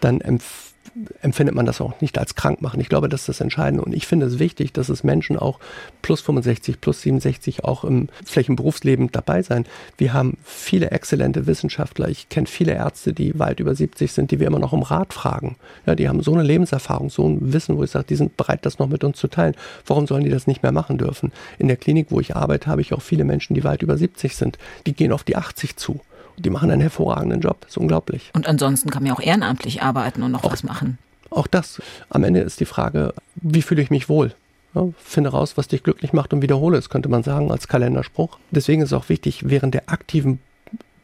[0.00, 0.73] dann empf
[1.22, 2.80] empfindet man das auch nicht als krank machen.
[2.80, 3.84] Ich glaube, das ist das Entscheidende.
[3.84, 5.58] Und ich finde es wichtig, dass es Menschen auch
[6.02, 9.66] plus 65, plus 67 auch im Flächenberufsleben dabei sein.
[9.98, 12.08] Wir haben viele exzellente Wissenschaftler.
[12.08, 15.12] Ich kenne viele Ärzte, die weit über 70 sind, die wir immer noch um Rat
[15.12, 15.56] fragen.
[15.86, 18.64] Ja, die haben so eine Lebenserfahrung, so ein Wissen, wo ich sage, die sind bereit,
[18.64, 19.54] das noch mit uns zu teilen.
[19.86, 21.32] Warum sollen die das nicht mehr machen dürfen?
[21.58, 24.36] In der Klinik, wo ich arbeite, habe ich auch viele Menschen, die weit über 70
[24.36, 24.58] sind.
[24.86, 26.00] Die gehen auf die 80 zu.
[26.36, 27.58] Die machen einen hervorragenden Job.
[27.60, 28.30] Das ist unglaublich.
[28.34, 30.98] Und ansonsten kann man ja auch ehrenamtlich arbeiten und noch auch, was machen.
[31.30, 31.80] Auch das.
[32.10, 34.34] Am Ende ist die Frage, wie fühle ich mich wohl?
[34.74, 38.38] Ja, finde raus, was dich glücklich macht und wiederhole es, könnte man sagen, als Kalenderspruch.
[38.50, 40.40] Deswegen ist es auch wichtig, während der aktiven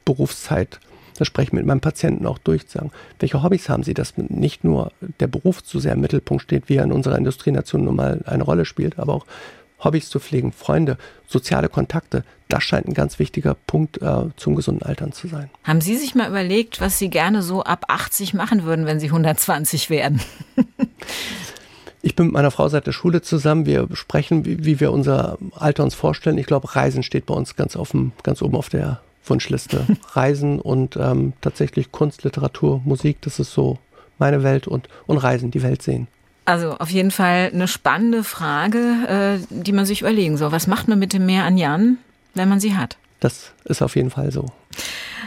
[0.04, 0.80] Berufszeit,
[1.18, 4.16] das spreche ich mit meinem Patienten auch durch, zu sagen, welche Hobbys haben Sie, dass
[4.16, 7.96] nicht nur der Beruf zu sehr im Mittelpunkt steht, wie er in unserer Industrienation nun
[7.96, 9.26] mal eine Rolle spielt, aber auch
[9.84, 14.82] Hobbys zu pflegen, Freunde, soziale Kontakte, das scheint ein ganz wichtiger Punkt äh, zum gesunden
[14.82, 15.50] Altern zu sein.
[15.64, 19.06] Haben Sie sich mal überlegt, was Sie gerne so ab 80 machen würden, wenn Sie
[19.06, 20.20] 120 werden?
[22.02, 23.66] Ich bin mit meiner Frau seit der Schule zusammen.
[23.66, 26.38] Wir sprechen, wie, wie wir unser Alter uns vorstellen.
[26.38, 29.86] Ich glaube, Reisen steht bei uns ganz, auf dem, ganz oben auf der Wunschliste.
[30.12, 33.78] Reisen und ähm, tatsächlich Kunst, Literatur, Musik, das ist so
[34.18, 36.06] meine Welt und, und Reisen, die Welt sehen.
[36.46, 40.52] Also auf jeden Fall eine spannende Frage, äh, die man sich überlegen soll.
[40.52, 41.98] Was macht man mit dem Meer an Jan,
[42.34, 42.96] wenn man sie hat?
[43.20, 44.46] Das ist auf jeden Fall so.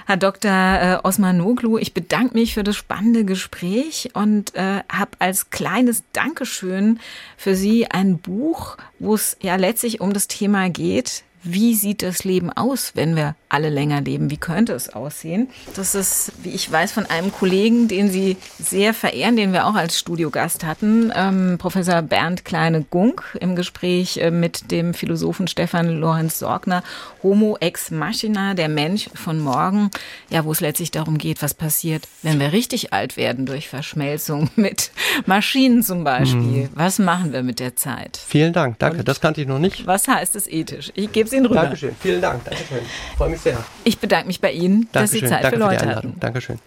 [0.05, 0.51] Herr Dr.
[0.51, 6.99] Äh, Osmanoglu, ich bedanke mich für das spannende Gespräch und äh, habe als kleines Dankeschön
[7.37, 12.23] für Sie ein Buch, wo es ja letztlich um das Thema geht, wie sieht das
[12.23, 14.29] Leben aus, wenn wir alle länger leben?
[14.29, 15.49] Wie könnte es aussehen?
[15.75, 19.75] Das ist, wie ich weiß, von einem Kollegen, den Sie sehr verehren, den wir auch
[19.75, 26.39] als Studiogast hatten, ähm, Professor Bernd Kleine-Gunk im Gespräch äh, mit dem Philosophen Stefan Lorenz
[26.39, 26.83] Sorgner,
[27.21, 29.91] Homo ex machina, der Mensch von morgen,
[30.29, 34.49] ja, wo es letztlich darum geht, was passiert, wenn wir richtig alt werden durch Verschmelzung
[34.55, 34.91] mit
[35.25, 36.39] Maschinen zum Beispiel.
[36.41, 36.69] Mhm.
[36.73, 38.17] Was machen wir mit der Zeit?
[38.25, 38.99] Vielen Dank, danke.
[38.99, 39.85] Und das kannte ich noch nicht.
[39.85, 40.91] Was heißt es ethisch?
[40.95, 41.61] Ich gebe es Ihnen rüber.
[41.61, 42.79] Dankeschön, vielen Dank, Dankeschön.
[43.17, 43.57] Freue mich sehr.
[43.83, 45.01] Ich bedanke mich bei Ihnen, Dankeschön.
[45.01, 46.19] dass Sie Zeit Danke für Leute für hatten.
[46.19, 46.59] Dankeschön.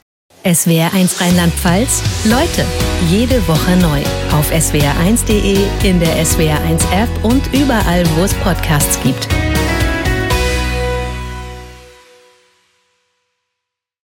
[0.45, 2.64] SWR1 Rheinland-Pfalz, Leute,
[3.11, 4.01] jede Woche neu.
[4.37, 9.27] Auf swr1.de, in der SWR1-App und überall, wo es Podcasts gibt.